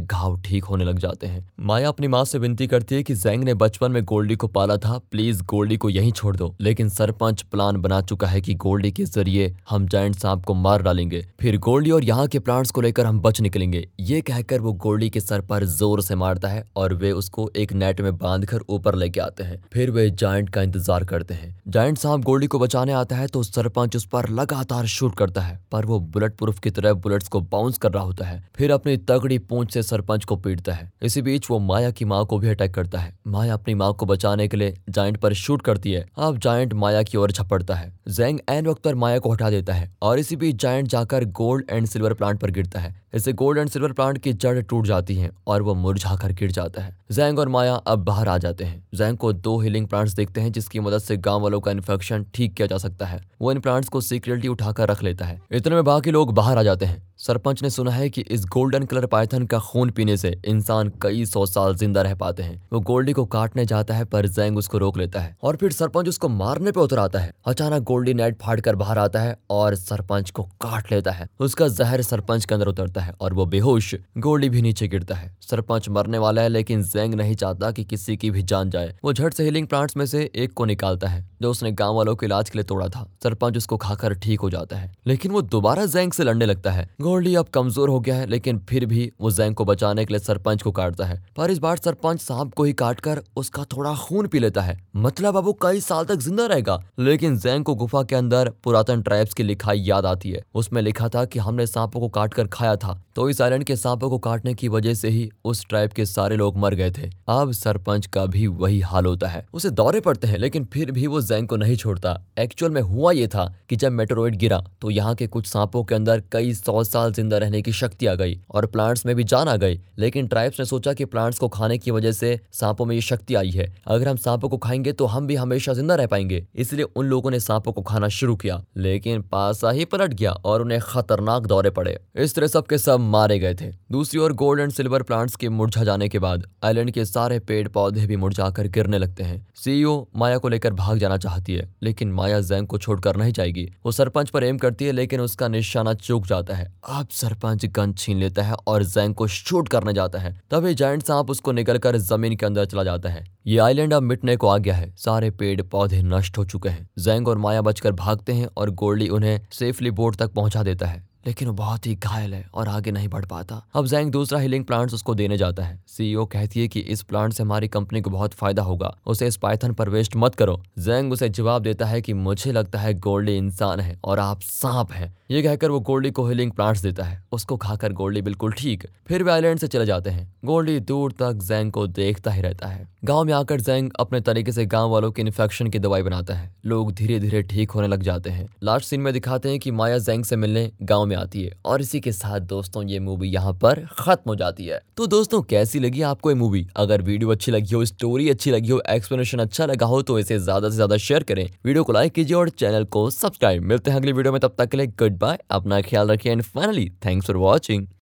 घाव 0.00 0.40
ठीक 0.40 0.64
होने 0.64 0.84
लग 0.84 0.98
जाते 0.98 1.26
हैं। 1.26 1.52
माया 1.60 1.88
अपनी 1.88 2.08
माँ 2.08 2.24
से 2.24 2.38
विनती 2.38 2.66
करती 2.66 2.94
है 2.94 3.02
कि 3.02 3.14
जैंग 3.14 3.44
ने 3.44 3.54
बचपन 3.54 3.92
में 3.92 4.04
गोल्डी 4.04 4.36
को 4.36 4.46
पाला 4.46 4.76
था। 4.76 5.00
प्लीज़ 5.10 5.42
गोल्डी 5.42 5.76
को 5.76 5.90
यहीं 5.90 6.12
छोड़ 6.12 6.36
दो। 6.36 6.54
लेकिन 6.60 6.88
सरपंच 6.88 7.42
प्लान 7.42 7.63
बना 7.72 8.00
चुका 8.02 8.26
है 8.26 8.40
कि 8.40 8.54
गोल्डी 8.56 8.90
के 8.92 9.04
ज़रिए 9.04 9.54
हम 9.70 9.86
जायंट 9.88 10.16
सांप 10.16 10.44
को 10.44 10.54
मार 10.54 10.82
डालेंगे। 10.82 11.24
फिर 11.40 11.56
गोल्डी 11.58 11.90
और 11.90 12.04
यहाँ 12.04 12.26
के 12.26 12.38
प्लांट्स 12.38 12.70
को 12.70 12.80
लेकर 12.80 13.06
हम 13.06 13.20
बच 13.20 13.40
निकलेंगे। 13.40 13.86
ये 14.00 14.20
कहकर 14.20 14.60
वो 14.60 14.72
गोल्डी 14.74 15.10
के 15.10 15.20
सर 15.20 15.40
पर 15.40 15.64
ज़ोर 15.66 16.02
से 16.02 16.14
मारता 16.14 16.48
है 16.48 16.64
और 16.76 16.94
वे 16.94 17.12
उसको 17.12 17.50
एक 17.56 17.72
नेट 17.72 18.00
में 18.00 18.16
बांधकर 18.18 18.60
ऊपर 18.68 18.94
लेके 18.94 19.20
आते 19.20 19.42
हैं। 19.42 19.62
फिर 19.72 19.90
वे 19.90 20.08
जायंट 20.12 20.50
का 20.50 20.62
इंतज़ार 20.62 21.04
करते 21.04 21.34
हैं। 21.34 21.54
जायंट 21.68 21.98
सांप 21.98 22.24
गोल्डी 22.24 22.46
को 22.46 22.58
बचाने 22.58 22.92
आता 22.92 23.16
है 23.16 23.26
तो 23.26 23.42
सरपंच 23.42 23.96
उस 23.96 24.06
पर 24.06 24.28
लगातार 24.30 24.86
शूट 24.86 25.14
करता 25.16 25.40
है, 25.40 25.58
पर 25.72 25.86
वो 25.86 25.98
बुलेट 26.00 26.36
प्रूफ 26.36 26.58
की 26.58 26.70
तरह 26.70 26.92
बुलेट्स 26.94 27.28
को 27.28 27.40
बाउंस 27.42 27.78
कर 27.78 27.92
रहा 27.92 28.02
होता 28.02 28.26
है। 28.26 28.42
फिर 28.56 28.70
अपनी 28.70 28.96
तगड़ी 28.98 29.38
पूंछ 29.40 29.72
से 29.72 29.82
सरपंच 29.84 30.24
को 30.24 30.36
पीटता 30.36 30.72
है। 30.72 30.90
इसी 31.02 31.22
बीच 31.22 31.50
वो 31.50 31.58
माया 31.60 31.90
की 31.90 32.04
माँ 32.04 32.24
को 32.26 32.38
भी 32.38 32.48
अटैक 32.48 32.74
करता 32.74 32.98
है। 32.98 33.12
माया 33.26 33.54
अपनी 33.54 33.74
माँ 33.74 33.92
को 33.94 34.06
बचाने 34.06 34.48
के 34.48 34.56
लिए 34.56 34.74
जायंट 34.88 35.16
पर 35.16 35.32
शूट 35.34 35.62
करती 35.62 35.92
है। 35.92 36.04
अब 36.18 36.38
जायंट 36.38 36.72
माया 36.74 37.02
की 37.02 37.18
ओर 37.18 37.30
झपड़ता 37.54 37.74
है। 37.74 37.92
जैंग 38.08 38.38
एन 38.50 38.66
वक्त 38.66 38.82
पर 38.82 38.94
माया 38.94 39.18
को 39.18 39.32
हटा 39.32 39.50
देता 39.50 39.72
है 39.72 39.92
और 40.02 40.18
इसी 40.18 40.36
बीच 40.36 40.56
जायंट 40.56 40.88
जाकर 40.88 41.24
गोल्ड 41.32 41.70
एंड 41.70 41.86
सिल्वर 41.86 42.14
प्लांट 42.14 42.40
पर 42.40 42.50
गिरता 42.50 42.80
है। 42.80 42.94
इससे 43.14 43.32
गोल्ड 43.32 43.58
एंड 43.58 43.68
सिल्वर 43.68 43.92
प्लांट 43.92 44.18
की 44.18 44.32
जड़ 44.32 44.60
टूट 44.60 44.86
जाती 44.86 45.16
है 45.16 45.30
और 45.46 45.62
वो 45.62 45.74
मुरझा 45.74 46.16
कर 46.16 46.32
गिर 46.32 46.50
जाता 46.50 46.82
है। 46.82 46.96
जैंग 47.12 47.38
और 47.38 47.48
माया 47.48 47.74
अब 47.74 48.04
बाहर 48.04 48.28
आ 48.28 48.36
जाते 48.38 48.64
हैं। 48.64 48.82
जैंग 48.94 49.18
को 49.18 49.32
दो 49.32 49.58
हीलिंग 49.60 49.86
प्लांट्स 49.88 50.14
देखते 50.14 50.40
हैं 50.40 50.52
जिसकी 50.52 50.80
मदद 50.80 50.98
से 50.98 51.16
गाँव 51.16 51.42
वालों 51.42 51.60
का 51.60 51.70
इन्फेक्शन 51.70 52.26
ठीक 52.34 52.54
किया 52.54 52.66
जा 52.66 52.78
सकता 52.78 53.06
है। 53.06 53.22
वो 53.40 53.52
इन 53.52 53.60
प्लांट्स 53.60 53.88
को 53.88 54.00
सीक्रेटली 54.00 54.48
उठाकर 54.48 54.88
रख 54.88 55.02
लेता 55.02 55.24
है। 55.24 55.40
इतने 55.52 55.74
में 55.74 55.84
बाकी 55.84 56.10
लोग 56.10 56.34
बाहर 56.34 56.58
आ 56.58 56.62
जाते 56.62 56.86
हैं। 56.86 57.02
सरपंच 57.18 57.62
ने 57.62 57.68
सुना 57.70 57.90
है 57.90 58.08
कि 58.10 58.20
इस 58.20 58.44
गोल्डन 58.44 58.84
कलर 58.84 59.04
पाइथन 59.06 59.44
का 59.46 59.58
खून 59.58 59.90
पीने 59.90 60.16
से 60.16 60.34
इंसान 60.44 60.90
कई 61.02 61.24
सौ 61.24 61.44
साल 61.46 61.74
ज़िंदा 61.76 62.02
रह 62.02 62.14
पाते 62.14 62.42
हैं। 62.42 62.60
वो 62.72 62.80
गोल्डी 62.80 63.12
को 63.12 63.24
काटने 63.24 63.64
जाता 63.66 63.94
है, 63.94 64.04
पर 64.04 64.26
जैंग 64.26 64.56
उसको 64.58 64.78
रोक 64.78 64.98
लेता 64.98 65.20
है 65.20 65.36
और 65.42 65.56
फिर 65.56 65.72
सरपंच 65.72 66.08
उसको 66.08 66.28
मारने 66.28 66.72
पे 66.72 66.80
उतर 66.80 66.98
आता 66.98 67.18
है। 67.18 67.32
अचानक 67.46 67.82
गोल्डी 67.82 68.14
नेट 68.14 68.38
फाड़ 68.42 68.58
कर 68.60 68.76
बाहर 68.76 68.98
आता 68.98 69.20
है 69.20 69.36
और 69.50 69.74
सरपंच 69.74 70.30
को 70.30 70.42
काट 70.62 70.92
लेता 70.92 71.10
है। 71.10 71.28
उसका 71.40 71.68
जहर 71.68 72.02
सरपंच 72.02 72.44
के 72.44 72.54
अंदर 72.54 72.68
उतरता 72.68 73.00
है 73.00 73.14
और 73.20 73.34
वो 73.34 73.46
बेहोश 73.46 73.94
गोल्डी 74.18 74.48
भी 74.48 74.62
नीचे 74.62 74.88
गिरता 74.88 75.14
है। 75.14 75.32
सरपंच 75.42 75.88
मरने 75.88 76.18
वाला 76.18 76.42
है, 76.42 76.48
लेकिन 76.48 76.82
जैंग 76.82 77.14
नहीं 77.14 77.34
चाहता 77.34 77.70
की 77.70 77.82
कि 77.82 77.84
किसी 77.84 78.16
की 78.16 78.30
भी 78.30 78.42
जान 78.42 78.70
जाए। 78.70 78.94
वो 79.04 79.12
झट 79.12 79.34
से 79.34 79.44
हीलिंग 79.44 79.66
प्लांट्स 79.66 79.96
में 79.96 80.06
से 80.06 80.30
एक 80.34 80.52
को 80.52 80.64
निकालता 80.64 81.08
है, 81.08 81.24
जो 81.42 81.50
उसने 81.50 81.72
गाँव 81.72 81.96
वालों 81.96 82.16
के 82.16 82.26
इलाज 82.26 82.50
के 82.50 82.58
लिए 82.58 82.64
तोड़ा 82.64 82.88
था। 82.88 83.06
सरपंच 83.22 83.56
उसको 83.56 83.76
खाकर 83.76 84.14
ठीक 84.14 84.40
हो 84.40 84.50
जाता 84.50 84.76
है, 84.76 84.92
लेकिन 85.06 85.32
वो 85.32 85.42
दोबारा 85.42 85.86
जैंग 85.86 86.12
से 86.12 86.24
लड़ने 86.24 86.46
लगता 86.46 86.70
है। 86.70 86.88
गोल्डी 87.14 87.34
अब 87.34 87.48
कमज़ोर 87.54 87.88
हो 87.88 87.98
गया 88.00 88.14
है, 88.16 88.26
लेकिन 88.26 88.58
फिर 88.68 88.84
भी 88.86 89.10
वो 89.20 89.30
जैंग 89.30 89.54
को 89.54 89.64
बचाने 89.64 90.04
के 90.04 90.14
लिए 90.14 90.18
सरपंच 90.20 90.62
को 90.62 90.70
काटता 90.72 91.04
है। 91.04 91.22
पर 91.36 91.50
इस 91.50 91.58
बार 91.58 91.76
सरपंच 91.76 92.20
सांप 92.20 92.54
को 92.54 92.64
ही 92.64 92.72
काटकर 92.74 93.20
उसका 93.36 93.64
थोड़ा 93.72 93.94
खून 93.96 94.26
पी 94.26 94.38
लेता 94.38 94.62
है। 94.62 94.76
मतलब 94.96 95.36
अब 95.36 95.44
वो 95.44 95.52
कई 95.62 95.80
साल 95.80 96.04
तक 96.04 96.20
ज़िंदा 96.20 96.46
रहेगा। 96.46 96.78
लेकिन 96.98 97.36
जैंग 97.38 97.64
को 97.64 97.74
गुफा 97.74 98.02
के 98.02 98.16
अंदर 98.16 98.50
पुरातन 98.64 99.02
ट्राइब्स 99.02 99.34
की 99.34 99.42
लिखाई 99.42 99.80
याद 99.80 100.06
आती 100.06 100.30
है। 100.30 100.42
उसमें 100.54 100.80
लिखा 100.82 101.08
था 101.08 101.24
कि 101.24 101.38
हमने 101.38 101.66
सांपों 101.66 102.00
को 102.00 102.08
काट 102.08 102.34
कर 102.34 102.46
खाया 102.48 102.74
था। 102.76 103.00
तो 103.16 103.28
इस 103.30 103.40
आइलैंड 103.40 103.64
के 103.64 103.76
सांपों 103.76 104.10
को 104.10 104.18
काटने 104.18 104.54
की 104.54 104.68
वजह 104.68 104.94
से 104.94 105.08
ही 105.08 105.30
उस 105.44 105.64
ट्राइब 105.68 105.92
के 105.92 106.06
सारे 106.06 106.36
लोग 106.36 106.56
मर 106.56 106.74
गए 106.74 106.90
थे। 106.90 107.10
अब 107.28 107.52
सरपंच 107.52 108.06
का 108.06 108.26
भी 108.26 108.46
वही 108.46 108.80
हाल 108.82 109.06
होता 109.06 109.28
है। 109.28 109.46
उसे 109.54 109.70
दौरे 109.72 110.00
पड़ते 110.00 110.26
हैं, 110.26 110.38
लेकिन 110.38 110.64
फिर 110.64 110.90
भी 110.90 111.06
वो 111.06 111.20
जैंग 111.22 111.48
को 111.48 111.56
नहीं 111.56 111.76
छोड़ता। 111.76 112.18
एक्चुअल 112.38 112.72
में 112.72 112.82
हुआ 112.82 113.12
ये 113.12 113.28
था 113.28 113.52
कि 113.68 113.76
जब 113.76 113.92
मेट्रोइड 113.92 114.36
गिरा 114.36 114.62
तो 114.80 114.90
यहाँ 114.90 115.14
के 115.14 115.26
कुछ 115.28 115.46
सांपों 115.46 115.84
के 115.84 115.94
अंदर 115.94 116.22
कई 116.32 116.52
सौ 116.54 116.82
साल 116.94 117.12
ज़िंदा 117.12 117.38
रहने 117.38 117.62
की 117.62 117.72
शक्ति 117.74 118.06
आ 118.06 118.14
गई 118.14 118.38
और 118.50 118.66
प्लांट्स 118.66 119.06
में 119.06 119.14
भी 119.16 119.24
जान 119.24 119.48
आ 119.48 119.56
गई। 119.56 119.80
लेकिन 119.98 120.26
ट्राइब्स 120.26 120.60
ने 120.60 120.66
सोचा 120.66 120.92
कि 120.92 121.04
प्लांट्स 121.06 121.38
को 121.38 121.48
खाने 121.50 121.78
की 121.78 121.90
वजह 121.90 122.12
से 122.12 122.38
सांपों 122.52 122.84
में 122.84 122.94
ये 122.94 123.00
शक्ति 123.02 123.34
आई 123.34 123.50
है। 123.50 123.72
अगर 123.86 124.08
हम 124.08 124.16
सांपों 124.18 124.48
को 124.48 124.56
खाएँगे 124.58 124.92
तो 124.92 125.06
हम 125.06 125.26
भी 125.26 125.34
हमेशा 125.36 125.72
ज़िंदा 125.72 125.94
रह 125.94 126.06
पाएँगे। 126.06 126.44
इसलिए 126.56 126.86
उन 126.86 127.06
लोगों 127.06 127.30
ने 127.30 127.40
सांपों 127.40 127.72
को 127.72 127.82
खाना 127.82 128.08
शुरू 128.10 128.36
किया, 128.36 128.62
लेकिन 128.76 129.22
पासा 129.24 129.70
ही 129.70 129.84
पलट 129.84 130.14
गया 130.14 130.32
और 130.32 130.62
उन्हें 130.62 130.80
खतरनाक 130.82 131.46
दौरे 131.46 131.70
पड़े। 131.70 131.98
इस 132.16 132.34
तरह 132.34 132.46
सबके 132.46 132.78
सब 132.78 133.00
मारे 133.00 133.38
गए 133.38 133.54
थे। 133.54 133.70
दूसरी 133.92 134.20
ओर 134.20 134.32
गोल्ड 134.34 134.60
एंड 134.60 134.72
सिल्वर 134.72 135.02
प्लांट्स 135.02 135.36
के 135.36 135.48
मुरझा 135.50 135.84
जाने 135.84 136.08
के 136.08 136.18
बाद 136.18 136.46
आइलैंड 136.64 136.90
के 136.90 137.04
सारे 137.04 137.38
पेड़ 137.40 137.66
पौधे 137.68 138.06
भी 138.06 138.16
मुरझाकर 138.16 138.68
गिरने 138.68 138.98
लगते 138.98 139.22
हैं। 139.22 139.46
सीईओ 139.54 139.94
माया 140.16 140.38
को 140.38 140.48
लेकर 140.48 140.72
भाग 140.74 140.98
जाना 140.98 141.16
चाहती 141.18 141.54
है, 141.54 141.68
लेकिन 141.82 142.12
माया 142.12 142.40
जैंग 142.42 142.66
को 142.66 142.78
छोड़कर 142.78 143.16
नहीं 143.16 143.32
जाएगी। 143.32 143.64
वो 143.86 143.92
सरपंच 143.92 144.30
पर 144.30 144.44
एम 144.44 144.58
करती 144.58 144.84
है, 144.84 144.92
लेकिन 144.92 145.20
उसका 145.20 145.48
निशाना 145.48 145.94
चूक 145.96 146.26
जाता 146.26 146.54
है। 146.54 146.72
अब 146.88 147.08
सरपंच 147.08 147.64
गन 147.66 147.92
छीन 147.92 148.18
लेता 148.18 148.42
है 148.42 148.54
और 148.66 148.82
जैंग 148.84 149.14
को 149.14 149.26
शूट 149.26 149.68
करने 149.68 149.92
जाता 149.92 150.18
है। 150.18 150.32
तभी 150.50 150.74
जाइंट 150.74 151.02
सांप 151.02 151.30
उसको 151.30 151.52
निकल 151.52 151.78
कर 151.78 151.96
ज़मीन 151.96 152.36
के 152.36 152.46
अंदर 152.46 152.64
चला 152.64 152.84
जाता 152.84 153.08
है। 153.08 153.24
ये 153.46 153.58
आइलैंड 153.58 153.94
अब 153.94 154.02
मिटने 154.02 154.36
को 154.36 154.48
आ 154.48 154.58
गया 154.58 154.74
है। 154.74 154.94
सारे 154.96 155.30
पेड़ 155.30 155.62
पौधे 155.62 156.02
नष्ट 156.02 156.38
हो 156.38 156.44
चुके 156.44 156.68
हैं। 156.68 156.88
जैंग 156.98 157.28
और 157.28 157.38
माया 157.38 157.62
बचकर 157.62 157.92
भागते 157.92 158.32
हैं 158.32 158.48
और 158.56 158.70
गोल्डी 158.70 159.08
उन्हें 159.08 159.40
सेफली 159.52 159.90
बोट 159.90 160.16
तक 160.16 160.32
पहुँचा 160.32 160.62
देता 160.62 160.86
है। 160.86 161.13
लेकिन 161.26 161.48
वो 161.48 161.54
बहुत 161.54 161.86
ही 161.86 161.94
घायल 161.94 162.34
है 162.34 162.48
और 162.54 162.68
आगे 162.68 162.90
नहीं 162.90 163.08
बढ़ 163.08 163.24
पाता। 163.24 163.62
अब 163.74 163.86
जैंग 163.86 164.10
दूसरा 164.10 164.38
हीलिंग 164.38 164.64
प्लांट्स 164.64 164.94
उसको 164.94 165.14
देने 165.14 165.36
जाता 165.36 165.62
है। 165.62 165.82
सीईओ 165.86 166.24
कहती 166.24 166.60
है 166.60 166.68
कि 166.68 166.80
इस 166.80 167.02
प्लांट 167.02 167.32
से 167.32 167.42
हमारी 167.42 167.68
कंपनी 167.68 168.00
को 168.00 168.10
बहुत 168.10 168.34
फ़ायदा 168.34 168.62
होगा। 168.62 168.96
उसे 169.06 169.26
इस 169.26 169.36
पाइथन 169.36 169.72
पर 169.72 169.88
वेस्ट 169.88 170.16
मत 170.16 170.34
करो। 170.34 170.62
जैंग 170.78 171.12
उसे 171.12 171.28
जवाब 171.28 171.62
देता 171.62 171.86
है 171.86 172.00
कि 172.02 172.12
मुझे 172.12 172.52
लगता 172.52 172.78
है 172.78 172.94
गोल्डी 172.94 173.36
इंसान 173.36 173.80
है 173.80 173.98
और 174.04 174.18
आप 174.18 174.40
सांप 174.40 174.92
है। 174.92 175.12
ये 175.30 175.42
कहकर 175.42 175.70
वो 175.70 175.80
गोल्डी 175.80 176.10
को 176.10 176.26
हीलिंग 176.28 176.52
प्लांट्स 176.52 176.82
देता 176.82 177.04
है। 177.04 177.22
उसको 177.32 177.56
खाकर 177.56 177.92
गोल्डी 177.92 178.22
बिल्कुल 178.22 178.52
ठीक। 178.52 178.86
फिर 179.06 179.22
वे 179.22 179.32
आइलैंड 179.32 179.58
से 179.58 179.66
चले 179.66 179.86
जाते 179.86 180.10
हैं। 180.10 180.34
गोल्डी 180.44 180.80
दूर 180.80 181.12
तक 181.12 181.32
जैंग 181.32 181.72
को 181.72 181.86
देखता 181.86 182.30
ही 182.30 182.42
रहता 182.42 182.68
है। 182.68 182.88
गाँव 183.04 183.24
में 183.24 183.32
आकर 183.32 183.60
जैंग 183.60 183.90
अपने 184.00 184.20
तरीके 184.20 184.52
से 184.52 184.66
गाँव 184.66 184.90
वालों 184.90 185.10
के 185.12 185.22
इन्फेक्शन 185.22 185.68
की 185.68 185.78
दवाई 185.78 186.02
बनाता 186.02 186.34
है। 186.34 186.54
लोग 186.66 186.92
धीरे 186.92 187.18
धीरे 187.20 187.42
ठीक 187.42 187.70
होने 187.70 187.88
लग 187.88 188.02
जाते 188.02 188.30
हैं। 188.30 188.48
लास्ट 188.62 188.86
सीन 188.86 189.00
में 189.00 189.12
दिखाते 189.12 189.48
हैं 189.48 189.58
कि 189.58 189.70
माया 189.70 189.98
जैंग 189.98 190.24
से 190.24 190.36
मिलने 190.36 190.70
गाँव 190.82 191.06
में 191.14 191.16
आती 191.16 191.42
है 191.42 191.52
और 191.64 191.80
इसी 191.80 192.00
के 192.00 192.12
साथ 192.14 192.40
दोस्तों, 192.48 192.82
ये 192.84 192.98
मूवी 193.00 193.28
यहाँ 193.30 193.52
पर 193.54 193.84
खत्म 193.92 194.30
हो 194.30 194.36
जाती 194.36 194.66
है। 194.66 194.80
तो 194.96 195.06
दोस्तों, 195.08 195.40
कैसी 195.44 195.80
लगी 195.80 196.02
आपको 196.04 196.30
ये 196.30 196.36
मूवी 196.36 196.66
अगर 196.76 197.02
वीडियो 197.02 197.30
अच्छी 197.30 197.52
लगी 197.52 197.74
हो 197.74 197.84
स्टोरी 197.86 198.28
अच्छी 198.30 198.50
लगी 198.50 198.70
हो 198.70 198.80
एक्सप्लेनेशन 198.90 199.38
अच्छा 199.40 199.66
लगा 199.66 199.86
हो 199.86 200.00
तो 200.02 200.18
इसे 200.18 200.38
ज़्यादा 200.40 200.68
से 200.68 200.74
ज़्यादा 200.74 200.96
शेयर 200.98 201.22
करें। 201.22 201.48
वीडियो 201.64 201.84
को 201.84 201.92
लाइक 201.92 202.12
कीजिए 202.14 202.36
और 202.36 202.48
चैनल 202.50 202.84
को 202.86 203.08
सब्सक्राइब 203.12 203.62
मिलते 203.64 203.90
हैं 203.90 203.98
अगली 203.98 204.12
वीडियो 204.12 204.32
में, 204.32 204.40
तब 204.40 204.54
तक 204.58 204.70
के 204.70 204.76
लिए 204.76 204.86
गुड 204.88 205.18
बाय 205.18 205.38
अपना 205.50 205.80
ख्याल 205.82 206.10
रखिए 206.10 206.32
and 206.32 206.42
finally 206.44 206.88
thanks 207.06 207.26
for 207.26 207.36
watching 207.36 207.86